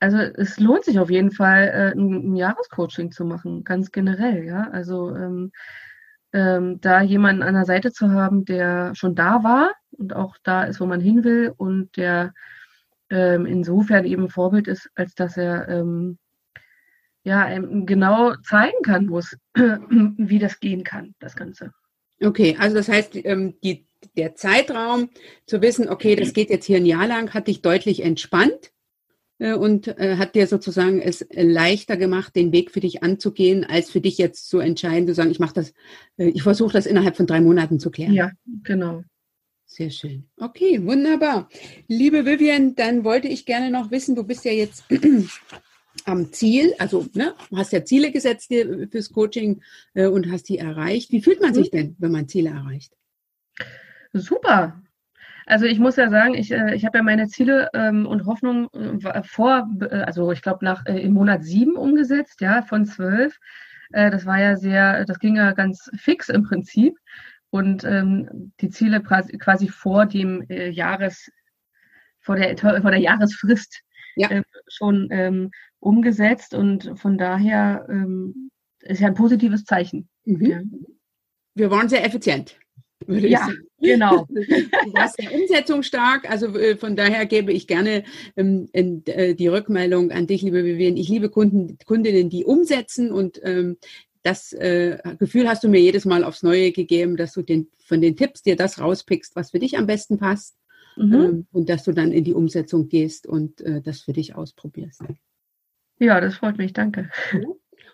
Also 0.00 0.18
es 0.18 0.60
lohnt 0.60 0.84
sich 0.84 0.98
auf 0.98 1.10
jeden 1.10 1.32
Fall, 1.32 1.68
äh, 1.68 1.98
ein, 1.98 2.32
ein 2.32 2.36
Jahrescoaching 2.36 3.10
zu 3.10 3.24
machen, 3.24 3.64
ganz 3.64 3.90
generell, 3.90 4.44
ja. 4.44 4.68
Also 4.70 5.14
ähm, 5.14 5.50
ähm, 6.32 6.80
da 6.80 7.00
jemanden 7.02 7.42
an 7.42 7.54
der 7.54 7.64
Seite 7.64 7.92
zu 7.92 8.10
haben, 8.10 8.44
der 8.44 8.94
schon 8.94 9.14
da 9.14 9.42
war 9.42 9.72
und 9.90 10.14
auch 10.14 10.36
da 10.42 10.64
ist, 10.64 10.80
wo 10.80 10.86
man 10.86 11.00
hin 11.00 11.24
will 11.24 11.52
und 11.56 11.96
der 11.96 12.34
ähm, 13.10 13.46
insofern 13.46 14.04
eben 14.04 14.28
Vorbild 14.28 14.68
ist, 14.68 14.90
als 14.94 15.14
dass 15.14 15.36
er 15.36 15.68
ähm, 15.68 16.18
ja 17.24 17.44
einem 17.44 17.86
genau 17.86 18.34
zeigen 18.42 18.82
kann, 18.82 19.10
wo 19.10 19.18
es, 19.18 19.36
wie 19.54 20.38
das 20.38 20.60
gehen 20.60 20.84
kann, 20.84 21.14
das 21.18 21.34
Ganze. 21.34 21.72
Okay, 22.22 22.56
also 22.58 22.76
das 22.76 22.88
heißt, 22.88 23.16
ähm, 23.24 23.54
die, 23.62 23.86
der 24.16 24.34
Zeitraum 24.34 25.10
zu 25.46 25.62
wissen, 25.62 25.88
okay, 25.88 26.14
das 26.14 26.32
geht 26.32 26.50
jetzt 26.50 26.66
hier 26.66 26.76
ein 26.76 26.86
Jahr 26.86 27.06
lang, 27.06 27.32
hat 27.32 27.48
dich 27.48 27.62
deutlich 27.62 28.02
entspannt 28.02 28.72
und 29.38 29.86
äh, 29.86 30.16
hat 30.16 30.34
dir 30.34 30.46
sozusagen 30.46 31.00
es 31.00 31.24
leichter 31.32 31.96
gemacht, 31.96 32.34
den 32.34 32.52
Weg 32.52 32.70
für 32.70 32.80
dich 32.80 33.02
anzugehen, 33.02 33.64
als 33.64 33.90
für 33.90 34.00
dich 34.00 34.18
jetzt 34.18 34.48
zu 34.48 34.58
entscheiden, 34.58 35.06
zu 35.06 35.14
sagen, 35.14 35.30
ich 35.30 35.38
mache 35.38 35.54
das, 35.54 35.72
äh, 36.16 36.28
ich 36.28 36.42
versuche 36.42 36.72
das 36.72 36.86
innerhalb 36.86 37.16
von 37.16 37.26
drei 37.26 37.40
Monaten 37.40 37.78
zu 37.78 37.90
klären. 37.90 38.12
Ja, 38.12 38.32
genau. 38.64 39.04
Sehr 39.66 39.90
schön. 39.90 40.28
Okay, 40.38 40.84
wunderbar. 40.84 41.48
Liebe 41.86 42.24
Vivian, 42.24 42.74
dann 42.74 43.04
wollte 43.04 43.28
ich 43.28 43.44
gerne 43.46 43.70
noch 43.70 43.90
wissen, 43.90 44.16
du 44.16 44.24
bist 44.24 44.44
ja 44.44 44.52
jetzt 44.52 44.84
am 46.04 46.32
Ziel, 46.32 46.74
also 46.78 47.06
ne, 47.12 47.34
hast 47.54 47.72
ja 47.72 47.84
Ziele 47.84 48.10
gesetzt 48.10 48.52
fürs 48.90 49.12
Coaching 49.12 49.62
äh, 49.94 50.06
und 50.06 50.32
hast 50.32 50.48
die 50.48 50.58
erreicht. 50.58 51.12
Wie 51.12 51.20
fühlt 51.20 51.40
man 51.40 51.54
sich 51.54 51.70
denn, 51.70 51.94
wenn 51.98 52.10
man 52.12 52.28
Ziele 52.28 52.50
erreicht? 52.50 52.96
Super. 54.12 54.82
Also 55.48 55.64
ich 55.64 55.78
muss 55.78 55.96
ja 55.96 56.10
sagen, 56.10 56.34
ich, 56.34 56.50
äh, 56.52 56.74
ich 56.74 56.84
habe 56.84 56.98
ja 56.98 57.02
meine 57.02 57.26
Ziele 57.26 57.70
ähm, 57.72 58.06
und 58.06 58.26
Hoffnungen 58.26 58.68
äh, 58.74 59.22
vor, 59.22 59.66
äh, 59.80 60.02
also 60.02 60.30
ich 60.30 60.42
glaube 60.42 60.62
nach 60.62 60.84
äh, 60.84 61.00
im 61.00 61.14
Monat 61.14 61.42
sieben 61.42 61.74
umgesetzt, 61.76 62.42
ja, 62.42 62.60
von 62.60 62.84
zwölf. 62.84 63.38
Äh, 63.92 64.10
das 64.10 64.26
war 64.26 64.38
ja 64.38 64.56
sehr, 64.56 65.06
das 65.06 65.18
ging 65.18 65.36
ja 65.36 65.52
ganz 65.52 65.90
fix 65.96 66.28
im 66.28 66.42
Prinzip. 66.42 66.98
Und 67.48 67.82
ähm, 67.84 68.52
die 68.60 68.68
Ziele 68.68 69.02
quasi, 69.02 69.68
vor 69.68 70.04
dem 70.04 70.42
äh, 70.50 70.68
Jahres, 70.68 71.30
vor 72.20 72.36
der, 72.36 72.58
vor 72.58 72.90
der 72.90 73.00
Jahresfrist 73.00 73.80
Ja. 74.16 74.28
äh, 74.30 74.42
schon 74.66 75.08
ähm, 75.10 75.50
umgesetzt. 75.80 76.52
Und 76.52 76.92
von 77.00 77.16
daher 77.16 77.86
ähm, 77.88 78.50
ist 78.80 79.00
ja 79.00 79.08
ein 79.08 79.14
positives 79.14 79.64
Zeichen. 79.64 80.10
Mhm. 80.26 80.44
Ja. 80.44 80.60
Wir 81.54 81.70
waren 81.70 81.88
sehr 81.88 82.04
effizient, 82.04 82.60
würde 83.06 83.28
Ja, 83.28 83.38
ich 83.38 83.44
sagen. 83.46 83.67
Genau. 83.80 84.26
Du 84.34 84.92
warst 84.94 85.16
sehr 85.20 85.34
umsetzungsstark, 85.34 86.30
also 86.30 86.46
äh, 86.56 86.76
von 86.76 86.96
daher 86.96 87.26
gebe 87.26 87.52
ich 87.52 87.66
gerne 87.66 88.04
ähm, 88.36 88.68
in, 88.72 89.04
äh, 89.06 89.34
die 89.34 89.48
Rückmeldung 89.48 90.10
an 90.10 90.26
dich, 90.26 90.42
liebe 90.42 90.64
Vivian. 90.64 90.96
Ich 90.96 91.08
liebe 91.08 91.30
Kunden, 91.30 91.78
Kundinnen, 91.84 92.30
die 92.30 92.44
umsetzen 92.44 93.12
und 93.12 93.40
ähm, 93.42 93.76
das 94.22 94.52
äh, 94.52 94.98
Gefühl 95.18 95.48
hast 95.48 95.64
du 95.64 95.68
mir 95.68 95.80
jedes 95.80 96.04
Mal 96.04 96.24
aufs 96.24 96.42
Neue 96.42 96.72
gegeben, 96.72 97.16
dass 97.16 97.32
du 97.32 97.42
den, 97.42 97.68
von 97.78 98.00
den 98.00 98.16
Tipps 98.16 98.42
dir 98.42 98.56
das 98.56 98.80
rauspickst, 98.80 99.36
was 99.36 99.52
für 99.52 99.58
dich 99.58 99.78
am 99.78 99.86
besten 99.86 100.18
passt 100.18 100.58
Mhm. 100.98 101.14
ähm, 101.14 101.46
und 101.52 101.68
dass 101.68 101.84
du 101.84 101.92
dann 101.92 102.12
in 102.12 102.24
die 102.24 102.34
Umsetzung 102.34 102.88
gehst 102.88 103.26
und 103.26 103.60
äh, 103.60 103.80
das 103.80 104.00
für 104.00 104.12
dich 104.12 104.34
ausprobierst. 104.34 105.02
Ja, 106.00 106.20
das 106.20 106.36
freut 106.36 106.58
mich, 106.58 106.72
danke. 106.72 107.10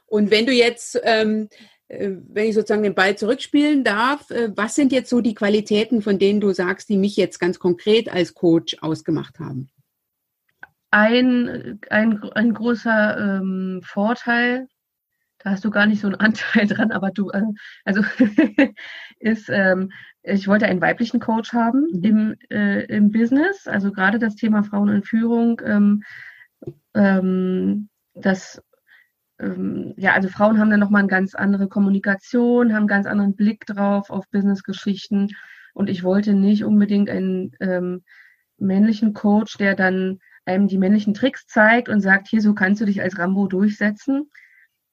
Und 0.06 0.30
wenn 0.30 0.46
du 0.46 0.52
jetzt, 0.52 1.00
ähm, 1.04 1.48
äh, 1.50 1.56
wenn 1.88 2.46
ich 2.46 2.54
sozusagen 2.54 2.82
den 2.82 2.94
Ball 2.94 3.16
zurückspielen 3.16 3.84
darf, 3.84 4.30
äh, 4.30 4.50
was 4.56 4.74
sind 4.74 4.92
jetzt 4.92 5.10
so 5.10 5.20
die 5.20 5.34
Qualitäten, 5.34 6.02
von 6.02 6.18
denen 6.18 6.40
du 6.40 6.52
sagst, 6.52 6.88
die 6.88 6.96
mich 6.96 7.16
jetzt 7.16 7.38
ganz 7.38 7.58
konkret 7.58 8.10
als 8.10 8.34
Coach 8.34 8.76
ausgemacht 8.80 9.38
haben? 9.38 9.68
Ein, 10.90 11.80
ein, 11.90 12.22
ein 12.22 12.54
großer 12.54 13.40
ähm, 13.40 13.80
Vorteil, 13.84 14.68
da 15.38 15.50
hast 15.50 15.64
du 15.64 15.70
gar 15.70 15.86
nicht 15.86 16.00
so 16.00 16.06
einen 16.06 16.14
Anteil 16.20 16.66
dran, 16.66 16.90
aber 16.92 17.10
du, 17.10 17.30
äh, 17.30 17.42
also 17.84 18.02
ist, 19.18 19.48
ähm, 19.50 19.90
ich 20.22 20.48
wollte 20.48 20.66
einen 20.66 20.80
weiblichen 20.80 21.20
Coach 21.20 21.52
haben 21.52 21.86
Mhm. 21.92 22.02
im, 22.02 22.34
äh, 22.50 22.84
im 22.86 23.10
Business, 23.10 23.66
also 23.66 23.92
gerade 23.92 24.18
das 24.18 24.36
Thema 24.36 24.62
Frauen 24.62 24.88
in 24.88 25.02
Führung, 25.02 25.60
ähm, 25.64 26.02
ähm, 26.94 27.88
das 28.14 28.62
ähm, 29.44 29.94
ja, 29.96 30.12
also 30.12 30.28
Frauen 30.28 30.58
haben 30.58 30.70
dann 30.70 30.80
nochmal 30.80 31.00
eine 31.00 31.08
ganz 31.08 31.34
andere 31.34 31.68
Kommunikation, 31.68 32.72
haben 32.72 32.80
einen 32.80 32.86
ganz 32.88 33.06
anderen 33.06 33.36
Blick 33.36 33.66
drauf 33.66 34.10
auf 34.10 34.28
Businessgeschichten. 34.30 35.36
Und 35.74 35.90
ich 35.90 36.02
wollte 36.02 36.34
nicht 36.34 36.64
unbedingt 36.64 37.10
einen 37.10 37.52
ähm, 37.60 38.02
männlichen 38.58 39.12
Coach, 39.12 39.58
der 39.58 39.74
dann 39.74 40.20
einem 40.46 40.68
die 40.68 40.78
männlichen 40.78 41.14
Tricks 41.14 41.46
zeigt 41.46 41.88
und 41.88 42.00
sagt, 42.00 42.28
hier, 42.28 42.40
so 42.40 42.54
kannst 42.54 42.80
du 42.80 42.84
dich 42.84 43.02
als 43.02 43.18
Rambo 43.18 43.46
durchsetzen 43.46 44.30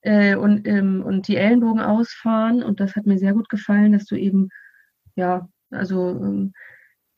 äh, 0.02 0.36
und, 0.36 0.68
ähm, 0.68 1.04
und 1.04 1.28
die 1.28 1.36
Ellenbogen 1.38 1.82
ausfahren. 1.82 2.64
Und 2.64 2.80
das 2.80 2.96
hat 2.96 3.06
mir 3.06 3.18
sehr 3.18 3.34
gut 3.34 3.50
gefallen, 3.50 3.92
dass 3.92 4.06
du 4.06 4.16
eben, 4.16 4.50
ja, 5.16 5.48
also 5.70 6.10
ähm, 6.10 6.54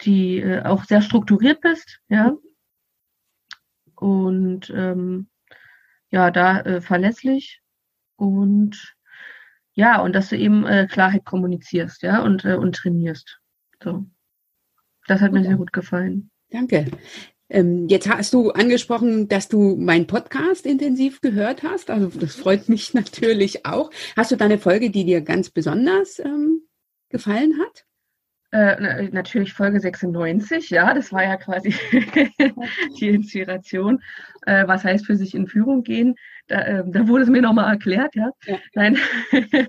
die 0.02 0.40
äh, 0.40 0.64
auch 0.64 0.84
sehr 0.84 1.02
strukturiert 1.02 1.62
bist, 1.62 2.00
ja. 2.10 2.34
Und 3.96 4.74
ähm, 4.76 5.30
ja, 6.14 6.30
da 6.30 6.62
äh, 6.62 6.80
verlässlich 6.80 7.62
und 8.18 8.96
ja, 9.74 10.00
und 10.00 10.14
dass 10.14 10.30
du 10.30 10.38
eben 10.38 10.64
äh, 10.68 10.88
Klarheit 10.88 11.26
kommunizierst, 11.26 12.04
ja, 12.04 12.22
und, 12.22 12.46
äh, 12.46 12.54
und 12.54 12.76
trainierst. 12.76 13.40
So. 13.84 14.06
Das 15.08 15.22
hat 15.22 15.32
mir 15.32 15.44
sehr 15.44 15.58
gut 15.58 15.74
gefallen. 15.74 16.30
Danke. 16.52 16.86
Ähm, 17.50 17.88
jetzt 17.88 18.08
hast 18.08 18.32
du 18.32 18.52
angesprochen, 18.52 19.28
dass 19.28 19.50
du 19.50 19.76
meinen 19.76 20.06
Podcast 20.06 20.68
intensiv 20.68 21.20
gehört 21.20 21.64
hast. 21.64 21.90
Also 21.90 22.08
das 22.20 22.36
freut 22.36 22.70
mich 22.70 22.94
natürlich 22.94 23.66
auch. 23.66 23.90
Hast 24.16 24.32
du 24.32 24.36
da 24.36 24.46
eine 24.46 24.60
Folge, 24.60 24.92
die 24.92 25.06
dir 25.06 25.22
ganz 25.22 25.50
besonders 25.50 26.20
ähm, 26.20 26.62
gefallen 27.10 27.60
hat? 27.60 27.86
Äh, 28.54 29.10
natürlich 29.10 29.52
Folge 29.52 29.80
96, 29.80 30.70
ja, 30.70 30.94
das 30.94 31.12
war 31.12 31.24
ja 31.24 31.38
quasi 31.38 31.74
die 33.00 33.10
Inspiration. 33.10 34.00
Äh, 34.46 34.68
was 34.68 34.84
heißt 34.84 35.08
für 35.08 35.16
sich 35.16 35.34
in 35.34 35.48
Führung 35.48 35.82
gehen? 35.82 36.14
Da, 36.50 36.62
äh, 36.62 36.84
da 36.86 37.08
wurde 37.08 37.24
es 37.24 37.32
mir 37.32 37.42
nochmal 37.42 37.74
erklärt, 37.74 38.14
ja. 38.16 38.30
ja. 38.46 38.60
Nein. 38.76 39.00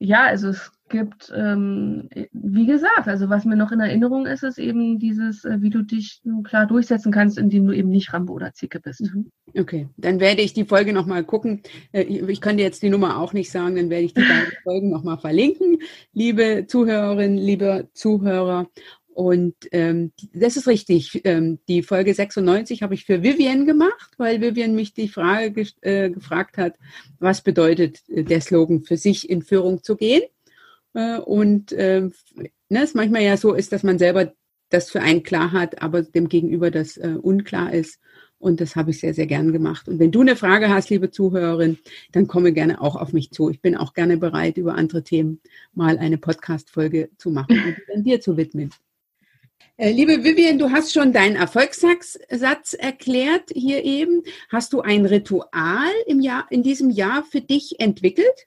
ja, 0.00 0.24
also 0.24 0.48
es 0.48 0.72
gibt, 0.90 1.32
ähm, 1.34 2.10
wie 2.32 2.66
gesagt, 2.66 3.06
also 3.06 3.30
was 3.30 3.46
mir 3.46 3.56
noch 3.56 3.72
in 3.72 3.80
Erinnerung 3.80 4.26
ist, 4.26 4.42
ist 4.42 4.58
eben 4.58 4.98
dieses, 4.98 5.44
äh, 5.44 5.62
wie 5.62 5.70
du 5.70 5.82
dich 5.82 6.20
klar 6.44 6.66
durchsetzen 6.66 7.12
kannst, 7.12 7.38
indem 7.38 7.66
du 7.66 7.72
eben 7.72 7.88
nicht 7.88 8.12
Rambo 8.12 8.34
oder 8.34 8.52
Zicke 8.52 8.80
bist. 8.80 9.00
Mhm. 9.00 9.30
Okay, 9.58 9.88
dann 9.96 10.20
werde 10.20 10.42
ich 10.42 10.52
die 10.52 10.66
Folge 10.66 10.92
nochmal 10.92 11.24
gucken. 11.24 11.62
Äh, 11.92 12.02
ich 12.02 12.40
kann 12.40 12.58
dir 12.58 12.64
jetzt 12.64 12.82
die 12.82 12.90
Nummer 12.90 13.18
auch 13.18 13.32
nicht 13.32 13.50
sagen, 13.50 13.76
dann 13.76 13.88
werde 13.88 14.04
ich 14.04 14.14
die 14.14 14.20
beiden 14.20 14.52
Folgen 14.64 14.90
nochmal 14.90 15.18
verlinken, 15.18 15.78
liebe 16.12 16.66
Zuhörerinnen, 16.66 17.38
liebe 17.38 17.88
Zuhörer. 17.94 18.66
Und 19.12 19.54
ähm, 19.72 20.12
das 20.32 20.56
ist 20.56 20.66
richtig. 20.66 21.22
Ähm, 21.24 21.58
die 21.68 21.82
Folge 21.82 22.14
96 22.14 22.82
habe 22.82 22.94
ich 22.94 23.04
für 23.04 23.22
Vivian 23.22 23.66
gemacht, 23.66 24.12
weil 24.18 24.40
Vivian 24.40 24.74
mich 24.74 24.94
die 24.94 25.08
Frage 25.08 25.52
ge 25.52 25.66
äh, 25.82 26.10
gefragt 26.10 26.56
hat, 26.56 26.76
was 27.18 27.42
bedeutet 27.42 27.98
äh, 28.08 28.22
der 28.22 28.40
Slogan 28.40 28.82
für 28.82 28.96
sich 28.96 29.28
in 29.28 29.42
Führung 29.42 29.82
zu 29.82 29.96
gehen. 29.96 30.22
Äh, 30.94 31.18
und 31.18 31.72
äh, 31.72 32.08
ne, 32.68 32.82
es 32.82 32.94
manchmal 32.94 33.22
ja 33.22 33.36
so 33.36 33.54
ist, 33.54 33.72
dass 33.72 33.82
man 33.82 33.98
selber 33.98 34.32
das 34.70 34.90
für 34.90 35.00
einen 35.00 35.22
klar 35.22 35.52
hat, 35.52 35.82
aber 35.82 36.02
dem 36.02 36.28
Gegenüber 36.28 36.70
das 36.70 36.96
äh, 36.96 37.16
unklar 37.20 37.72
ist. 37.72 38.00
Und 38.38 38.62
das 38.62 38.74
habe 38.74 38.90
ich 38.90 39.00
sehr, 39.00 39.12
sehr 39.12 39.26
gern 39.26 39.52
gemacht. 39.52 39.86
Und 39.86 39.98
wenn 39.98 40.12
du 40.12 40.22
eine 40.22 40.34
Frage 40.34 40.70
hast, 40.70 40.88
liebe 40.88 41.10
Zuhörerin, 41.10 41.78
dann 42.12 42.26
komme 42.26 42.54
gerne 42.54 42.80
auch 42.80 42.96
auf 42.96 43.12
mich 43.12 43.32
zu. 43.32 43.50
Ich 43.50 43.60
bin 43.60 43.76
auch 43.76 43.92
gerne 43.92 44.16
bereit, 44.16 44.56
über 44.56 44.76
andere 44.76 45.02
Themen 45.02 45.40
mal 45.74 45.98
eine 45.98 46.16
Podcast-Folge 46.16 47.10
zu 47.18 47.30
machen 47.30 47.62
und 47.66 47.76
dann 47.92 48.02
dir 48.02 48.20
zu 48.20 48.38
widmen. 48.38 48.70
Äh, 49.76 49.92
liebe 49.92 50.24
Vivian, 50.24 50.58
du 50.58 50.70
hast 50.70 50.92
schon 50.92 51.12
deinen 51.12 51.36
Erfolgssatz 51.36 52.74
erklärt 52.78 53.50
hier 53.52 53.84
eben. 53.84 54.22
Hast 54.48 54.72
du 54.72 54.80
ein 54.80 55.04
Ritual 55.04 55.90
im 56.06 56.20
Jahr, 56.20 56.46
in 56.50 56.62
diesem 56.62 56.88
Jahr 56.88 57.24
für 57.24 57.42
dich 57.42 57.78
entwickelt? 57.78 58.46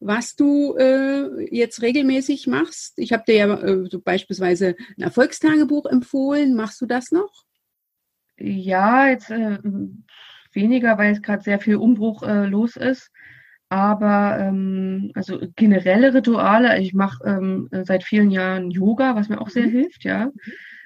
Was 0.00 0.36
du 0.36 0.76
äh, 0.76 1.54
jetzt 1.54 1.82
regelmäßig 1.82 2.46
machst. 2.46 2.98
Ich 2.98 3.12
habe 3.12 3.24
dir 3.26 3.34
ja 3.34 3.54
äh, 3.54 3.86
so 3.90 4.00
beispielsweise 4.00 4.76
ein 4.98 5.02
Erfolgstagebuch 5.02 5.86
empfohlen. 5.86 6.54
Machst 6.54 6.80
du 6.80 6.86
das 6.86 7.10
noch? 7.10 7.44
Ja, 8.36 9.08
jetzt 9.08 9.30
äh, 9.30 9.58
weniger, 10.52 10.98
weil 10.98 11.12
es 11.12 11.22
gerade 11.22 11.42
sehr 11.42 11.60
viel 11.60 11.76
Umbruch 11.76 12.22
äh, 12.22 12.46
los 12.46 12.76
ist. 12.76 13.10
Aber 13.68 14.38
ähm, 14.38 15.10
also 15.14 15.40
generelle 15.56 16.12
Rituale, 16.14 16.78
ich 16.80 16.92
mache 16.92 17.24
ähm, 17.24 17.68
seit 17.84 18.04
vielen 18.04 18.30
Jahren 18.30 18.70
Yoga, 18.70 19.16
was 19.16 19.28
mir 19.28 19.40
auch 19.40 19.48
sehr 19.48 19.66
mhm. 19.66 19.70
hilft, 19.70 20.04
ja. 20.04 20.30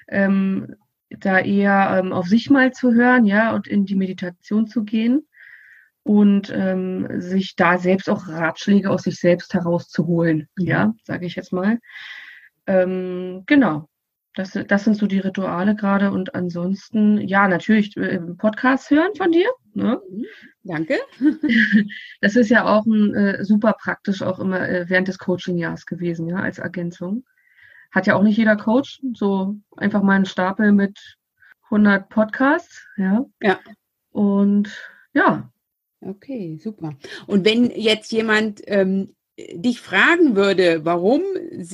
Ähm, 0.07 0.75
da 1.09 1.39
eher 1.39 1.99
ähm, 1.99 2.13
auf 2.13 2.27
sich 2.27 2.49
mal 2.49 2.71
zu 2.71 2.93
hören, 2.93 3.25
ja, 3.25 3.53
und 3.53 3.67
in 3.67 3.85
die 3.85 3.95
Meditation 3.95 4.67
zu 4.67 4.83
gehen 4.83 5.27
und 6.09 6.51
ähm, 6.51 7.21
sich 7.21 7.55
da 7.55 7.77
selbst 7.77 8.09
auch 8.09 8.27
Ratschläge 8.27 8.89
aus 8.89 9.03
sich 9.03 9.19
selbst 9.19 9.53
herauszuholen, 9.53 10.49
ja, 10.57 10.95
sage 11.03 11.27
ich 11.27 11.35
jetzt 11.35 11.53
mal. 11.53 11.77
Ähm, 12.65 13.43
genau. 13.45 13.87
Das, 14.33 14.57
das 14.67 14.85
sind 14.85 14.97
so 14.97 15.05
die 15.05 15.19
Rituale 15.19 15.75
gerade 15.75 16.11
und 16.11 16.33
ansonsten, 16.33 17.19
ja, 17.21 17.47
natürlich 17.47 17.95
äh, 17.95 18.19
Podcasts 18.39 18.89
hören 18.89 19.13
von 19.15 19.31
dir. 19.31 19.51
Ne? 19.75 20.01
Mhm. 20.09 20.25
Danke. 20.63 20.97
Das 22.21 22.35
ist 22.35 22.49
ja 22.49 22.65
auch 22.65 22.87
ein, 22.87 23.13
äh, 23.13 23.45
super 23.45 23.73
praktisch 23.73 24.23
auch 24.23 24.39
immer 24.39 24.67
äh, 24.67 24.89
während 24.89 25.09
des 25.09 25.19
Coaching-Jahres 25.19 25.85
gewesen, 25.85 26.27
ja, 26.27 26.37
als 26.37 26.57
Ergänzung. 26.57 27.23
Hat 27.91 28.07
ja 28.07 28.15
auch 28.15 28.23
nicht 28.23 28.37
jeder 28.37 28.55
Coach, 28.55 28.99
so 29.13 29.57
einfach 29.77 30.01
mal 30.01 30.15
einen 30.15 30.25
Stapel 30.25 30.71
mit 30.71 31.17
100 31.65 32.09
Podcasts, 32.09 32.87
ja. 32.97 33.25
Ja. 33.43 33.59
Und 34.09 34.75
ja, 35.13 35.51
Okay, 36.01 36.57
super. 36.61 36.93
Und 37.27 37.45
wenn 37.45 37.71
jetzt 37.71 38.11
jemand 38.11 38.61
ähm, 38.67 39.15
dich 39.53 39.79
fragen 39.79 40.35
würde, 40.35 40.81
warum 40.83 41.21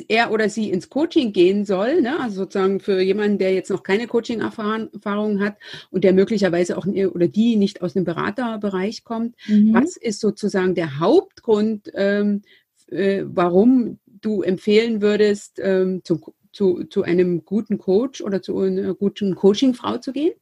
er 0.07 0.31
oder 0.31 0.49
sie 0.49 0.69
ins 0.69 0.89
Coaching 0.89 1.31
gehen 1.31 1.65
soll, 1.65 2.01
ne? 2.01 2.19
also 2.19 2.37
sozusagen 2.43 2.79
für 2.79 3.01
jemanden, 3.01 3.37
der 3.37 3.53
jetzt 3.53 3.69
noch 3.69 3.83
keine 3.83 4.07
Coaching-Erfahrung 4.07 5.39
hat 5.39 5.57
und 5.91 6.03
der 6.03 6.13
möglicherweise 6.13 6.77
auch 6.77 6.85
oder 6.85 7.27
die 7.27 7.55
nicht 7.55 7.81
aus 7.81 7.93
dem 7.93 8.03
Beraterbereich 8.03 9.03
kommt, 9.03 9.35
mhm. 9.47 9.73
was 9.73 9.97
ist 9.97 10.19
sozusagen 10.19 10.75
der 10.75 10.99
Hauptgrund, 10.99 11.91
ähm, 11.95 12.41
äh, 12.87 13.23
warum 13.25 13.99
du 14.05 14.41
empfehlen 14.41 15.01
würdest, 15.01 15.59
ähm, 15.61 16.01
zu, 16.03 16.33
zu, 16.51 16.83
zu 16.85 17.03
einem 17.03 17.45
guten 17.45 17.77
Coach 17.77 18.21
oder 18.21 18.41
zu 18.41 18.57
einer 18.59 18.93
guten 18.93 19.35
Coaching-Frau 19.35 19.97
zu 19.97 20.13
gehen? 20.13 20.33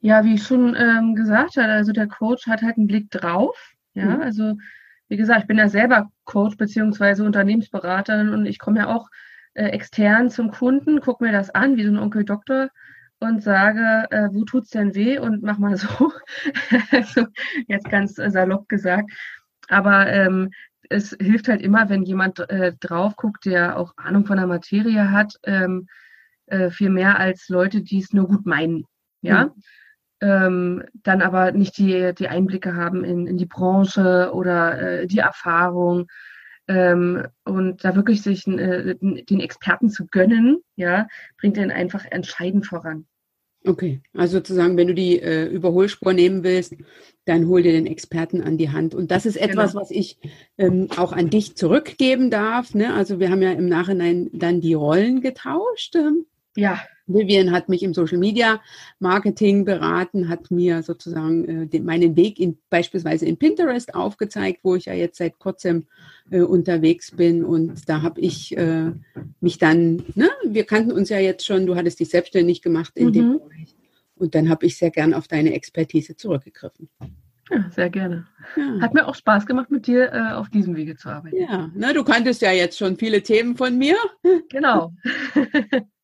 Ja, 0.00 0.24
wie 0.24 0.34
ich 0.34 0.42
schon 0.42 0.74
ähm, 0.76 1.14
gesagt 1.14 1.56
habe, 1.56 1.72
also 1.72 1.92
der 1.92 2.06
Coach 2.06 2.46
hat 2.46 2.62
halt 2.62 2.76
einen 2.76 2.86
Blick 2.86 3.10
drauf. 3.10 3.74
Ja, 3.94 4.16
mhm. 4.16 4.22
also 4.22 4.54
wie 5.08 5.16
gesagt, 5.16 5.42
ich 5.42 5.46
bin 5.46 5.58
ja 5.58 5.68
selber 5.68 6.10
Coach 6.24 6.56
beziehungsweise 6.56 7.24
Unternehmensberaterin 7.24 8.30
und 8.30 8.46
ich 8.46 8.58
komme 8.58 8.80
ja 8.80 8.94
auch 8.94 9.08
äh, 9.54 9.68
extern 9.68 10.30
zum 10.30 10.50
Kunden, 10.50 11.00
gucke 11.00 11.24
mir 11.24 11.32
das 11.32 11.50
an, 11.50 11.76
wie 11.76 11.84
so 11.84 11.90
ein 11.90 11.98
Onkel 11.98 12.24
Doktor 12.24 12.68
und 13.18 13.42
sage, 13.42 14.06
äh, 14.10 14.28
wo 14.30 14.44
tut's 14.44 14.70
denn 14.70 14.94
weh 14.94 15.18
und 15.18 15.42
mach 15.42 15.58
mal 15.58 15.76
so. 15.76 15.88
also 16.92 17.26
jetzt 17.66 17.90
ganz 17.90 18.14
salopp 18.14 18.68
gesagt. 18.68 19.10
Aber 19.68 20.06
ähm, 20.06 20.50
es 20.88 21.16
hilft 21.20 21.48
halt 21.48 21.62
immer, 21.62 21.88
wenn 21.88 22.04
jemand 22.04 22.38
äh, 22.50 22.72
drauf 22.80 23.16
guckt, 23.16 23.44
der 23.44 23.76
auch 23.76 23.92
Ahnung 23.96 24.24
von 24.24 24.36
der 24.36 24.46
Materie 24.46 25.10
hat, 25.10 25.34
ähm, 25.44 25.86
äh, 26.46 26.70
viel 26.70 26.90
mehr 26.90 27.18
als 27.18 27.48
Leute, 27.48 27.82
die 27.82 27.98
es 27.98 28.12
nur 28.12 28.28
gut 28.28 28.46
meinen. 28.46 28.84
Ja. 29.22 29.46
Mhm 29.46 29.62
ähm, 30.20 30.84
dann 30.94 31.22
aber 31.22 31.52
nicht 31.52 31.78
die, 31.78 32.12
die 32.14 32.28
Einblicke 32.28 32.74
haben 32.74 33.04
in, 33.04 33.26
in 33.26 33.36
die 33.36 33.46
Branche 33.46 34.30
oder 34.32 35.02
äh, 35.02 35.06
die 35.06 35.18
Erfahrung. 35.18 36.08
Ähm, 36.66 37.26
und 37.44 37.84
da 37.84 37.96
wirklich 37.96 38.22
sich 38.22 38.46
äh, 38.46 38.94
den 39.00 39.40
Experten 39.40 39.88
zu 39.90 40.06
gönnen, 40.06 40.58
ja, 40.76 41.08
bringt 41.38 41.56
den 41.56 41.70
einfach 41.70 42.04
entscheidend 42.04 42.66
voran. 42.66 43.06
Okay, 43.64 44.02
also 44.14 44.38
sozusagen, 44.38 44.76
wenn 44.76 44.86
du 44.86 44.94
die 44.94 45.20
äh, 45.20 45.46
Überholspur 45.46 46.12
nehmen 46.12 46.44
willst, 46.44 46.76
dann 47.24 47.48
hol 47.48 47.62
dir 47.62 47.72
den 47.72 47.86
Experten 47.86 48.40
an 48.40 48.56
die 48.56 48.70
Hand. 48.70 48.94
Und 48.94 49.10
das 49.10 49.26
ist 49.26 49.36
etwas, 49.36 49.72
genau. 49.72 49.82
was 49.82 49.90
ich 49.90 50.18
ähm, 50.58 50.88
auch 50.96 51.12
an 51.12 51.30
dich 51.30 51.56
zurückgeben 51.56 52.30
darf. 52.30 52.74
Ne? 52.74 52.94
Also 52.94 53.18
wir 53.18 53.30
haben 53.30 53.42
ja 53.42 53.52
im 53.52 53.68
Nachhinein 53.68 54.30
dann 54.32 54.60
die 54.60 54.74
Rollen 54.74 55.22
getauscht. 55.22 55.96
Ähm. 55.96 56.26
Ja. 56.58 56.80
Vivian 57.06 57.52
hat 57.52 57.68
mich 57.68 57.82
im 57.82 57.94
Social 57.94 58.18
Media 58.18 58.60
Marketing 58.98 59.64
beraten, 59.64 60.28
hat 60.28 60.50
mir 60.50 60.82
sozusagen 60.82 61.70
äh, 61.72 61.80
meinen 61.80 62.16
Weg 62.16 62.38
in, 62.38 62.58
beispielsweise 62.68 63.24
in 63.26 63.38
Pinterest 63.38 63.94
aufgezeigt, 63.94 64.60
wo 64.62 64.74
ich 64.74 64.86
ja 64.86 64.92
jetzt 64.92 65.18
seit 65.18 65.38
kurzem 65.38 65.86
äh, 66.30 66.42
unterwegs 66.42 67.12
bin. 67.12 67.44
Und 67.44 67.88
da 67.88 68.02
habe 68.02 68.20
ich 68.20 68.56
äh, 68.56 68.90
mich 69.40 69.58
dann, 69.58 70.02
ne, 70.16 70.28
wir 70.44 70.64
kannten 70.64 70.92
uns 70.92 71.08
ja 71.08 71.18
jetzt 71.18 71.46
schon, 71.46 71.64
du 71.64 71.76
hattest 71.76 72.00
dich 72.00 72.10
selbstständig 72.10 72.60
gemacht 72.60 72.92
in 72.96 73.06
mhm. 73.06 73.12
dem 73.12 73.38
Bereich. 73.38 73.74
Und 74.16 74.34
dann 74.34 74.50
habe 74.50 74.66
ich 74.66 74.76
sehr 74.76 74.90
gern 74.90 75.14
auf 75.14 75.28
deine 75.28 75.54
Expertise 75.54 76.16
zurückgegriffen. 76.16 76.90
Ja, 77.50 77.70
sehr 77.70 77.88
gerne. 77.88 78.26
Ja. 78.56 78.80
Hat 78.82 78.92
mir 78.92 79.06
auch 79.06 79.14
Spaß 79.14 79.46
gemacht, 79.46 79.70
mit 79.70 79.86
dir 79.86 80.12
äh, 80.12 80.32
auf 80.32 80.50
diesem 80.50 80.76
Wege 80.76 80.96
zu 80.96 81.08
arbeiten. 81.08 81.36
Ja, 81.36 81.70
ne, 81.74 81.94
du 81.94 82.04
kanntest 82.04 82.42
ja 82.42 82.52
jetzt 82.52 82.76
schon 82.76 82.96
viele 82.96 83.22
Themen 83.22 83.56
von 83.56 83.78
mir. 83.78 83.96
Genau. 84.50 84.92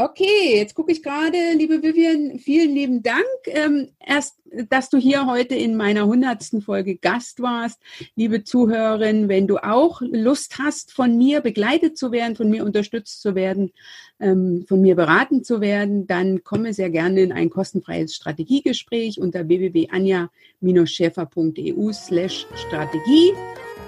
Okay, 0.00 0.54
jetzt 0.54 0.76
gucke 0.76 0.92
ich 0.92 1.02
gerade, 1.02 1.54
liebe 1.56 1.82
Vivian, 1.82 2.38
vielen 2.38 2.72
lieben 2.72 3.02
Dank. 3.02 3.26
Ähm, 3.46 3.88
erst, 3.98 4.36
dass 4.68 4.90
du 4.90 4.96
hier 4.96 5.26
heute 5.26 5.56
in 5.56 5.74
meiner 5.74 6.06
hundertsten 6.06 6.62
Folge 6.62 6.94
Gast 6.94 7.42
warst. 7.42 7.80
Liebe 8.14 8.44
Zuhörerin, 8.44 9.28
wenn 9.28 9.48
du 9.48 9.58
auch 9.58 10.00
Lust 10.00 10.60
hast, 10.60 10.92
von 10.92 11.18
mir 11.18 11.40
begleitet 11.40 11.98
zu 11.98 12.12
werden, 12.12 12.36
von 12.36 12.48
mir 12.48 12.64
unterstützt 12.64 13.20
zu 13.20 13.34
werden, 13.34 13.72
ähm, 14.20 14.64
von 14.68 14.80
mir 14.80 14.94
beraten 14.94 15.42
zu 15.42 15.60
werden, 15.60 16.06
dann 16.06 16.44
komme 16.44 16.72
sehr 16.74 16.90
gerne 16.90 17.22
in 17.22 17.32
ein 17.32 17.50
kostenfreies 17.50 18.14
Strategiegespräch 18.14 19.20
unter 19.20 19.48
www.anja-schäfer.eu 19.48 21.92
slash 21.92 22.46
Strategie. 22.54 23.32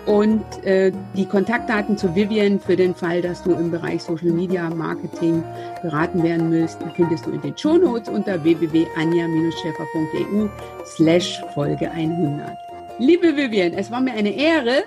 Und 0.06 0.42
äh, 0.64 0.92
die 1.14 1.26
Kontaktdaten 1.26 1.98
zu 1.98 2.14
Vivian 2.14 2.58
für 2.58 2.76
den 2.76 2.94
Fall, 2.94 3.20
dass 3.22 3.42
du 3.42 3.52
im 3.52 3.70
Bereich 3.70 4.02
Social 4.02 4.30
Media 4.30 4.70
Marketing 4.70 5.44
beraten 5.82 6.22
werden 6.22 6.50
willst, 6.50 6.78
findest 6.96 7.26
du 7.26 7.32
in 7.32 7.42
den 7.42 7.54
Shownotes 7.56 8.08
unter 8.08 8.42
www.anja-schäfer.eu 8.42 10.48
slash 10.84 11.42
Folge 11.54 11.90
100. 11.90 12.56
Liebe 12.98 13.36
Vivian, 13.36 13.74
es 13.74 13.90
war 13.90 14.00
mir 14.00 14.12
eine 14.12 14.30
Ehre, 14.30 14.84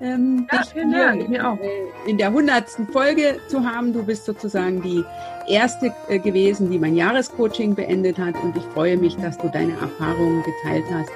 ähm, 0.00 0.46
ja, 0.52 0.62
dich 0.62 0.72
hier 0.72 1.28
mir 1.28 1.48
auch. 1.48 1.58
Äh, 1.58 1.70
in 2.06 2.18
der 2.18 2.32
hundertsten 2.32 2.86
Folge 2.88 3.38
zu 3.48 3.64
haben. 3.64 3.92
Du 3.92 4.04
bist 4.04 4.24
sozusagen 4.24 4.82
die 4.82 5.04
erste 5.48 5.92
äh, 6.08 6.18
gewesen, 6.18 6.70
die 6.70 6.78
mein 6.78 6.96
Jahrescoaching 6.96 7.74
beendet 7.74 8.18
hat 8.18 8.34
und 8.42 8.56
ich 8.56 8.64
freue 8.74 8.96
mich, 8.96 9.16
dass 9.16 9.38
du 9.38 9.48
deine 9.48 9.72
Erfahrungen 9.72 10.42
geteilt 10.42 10.84
hast 10.92 11.10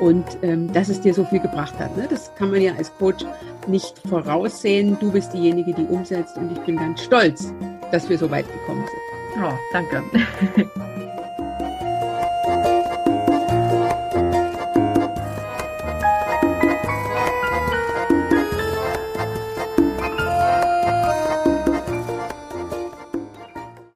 und 0.00 0.24
ähm, 0.42 0.72
dass 0.72 0.88
es 0.88 1.00
dir 1.00 1.14
so 1.14 1.24
viel 1.24 1.40
gebracht 1.40 1.78
hat. 1.78 1.96
Ne? 1.96 2.06
Das 2.08 2.34
kann 2.34 2.50
man 2.50 2.60
ja 2.60 2.74
als 2.74 2.92
Coach 2.98 3.24
nicht 3.66 3.94
voraussehen. 4.08 4.96
Du 5.00 5.12
bist 5.12 5.32
diejenige, 5.32 5.74
die 5.74 5.84
umsetzt 5.84 6.36
und 6.36 6.52
ich 6.52 6.58
bin 6.60 6.76
ganz 6.76 7.02
stolz, 7.02 7.52
dass 7.92 8.08
wir 8.08 8.18
so 8.18 8.30
weit 8.30 8.46
gekommen 8.50 8.84
sind. 8.86 9.44
Oh, 9.44 9.52
danke. 9.72 10.02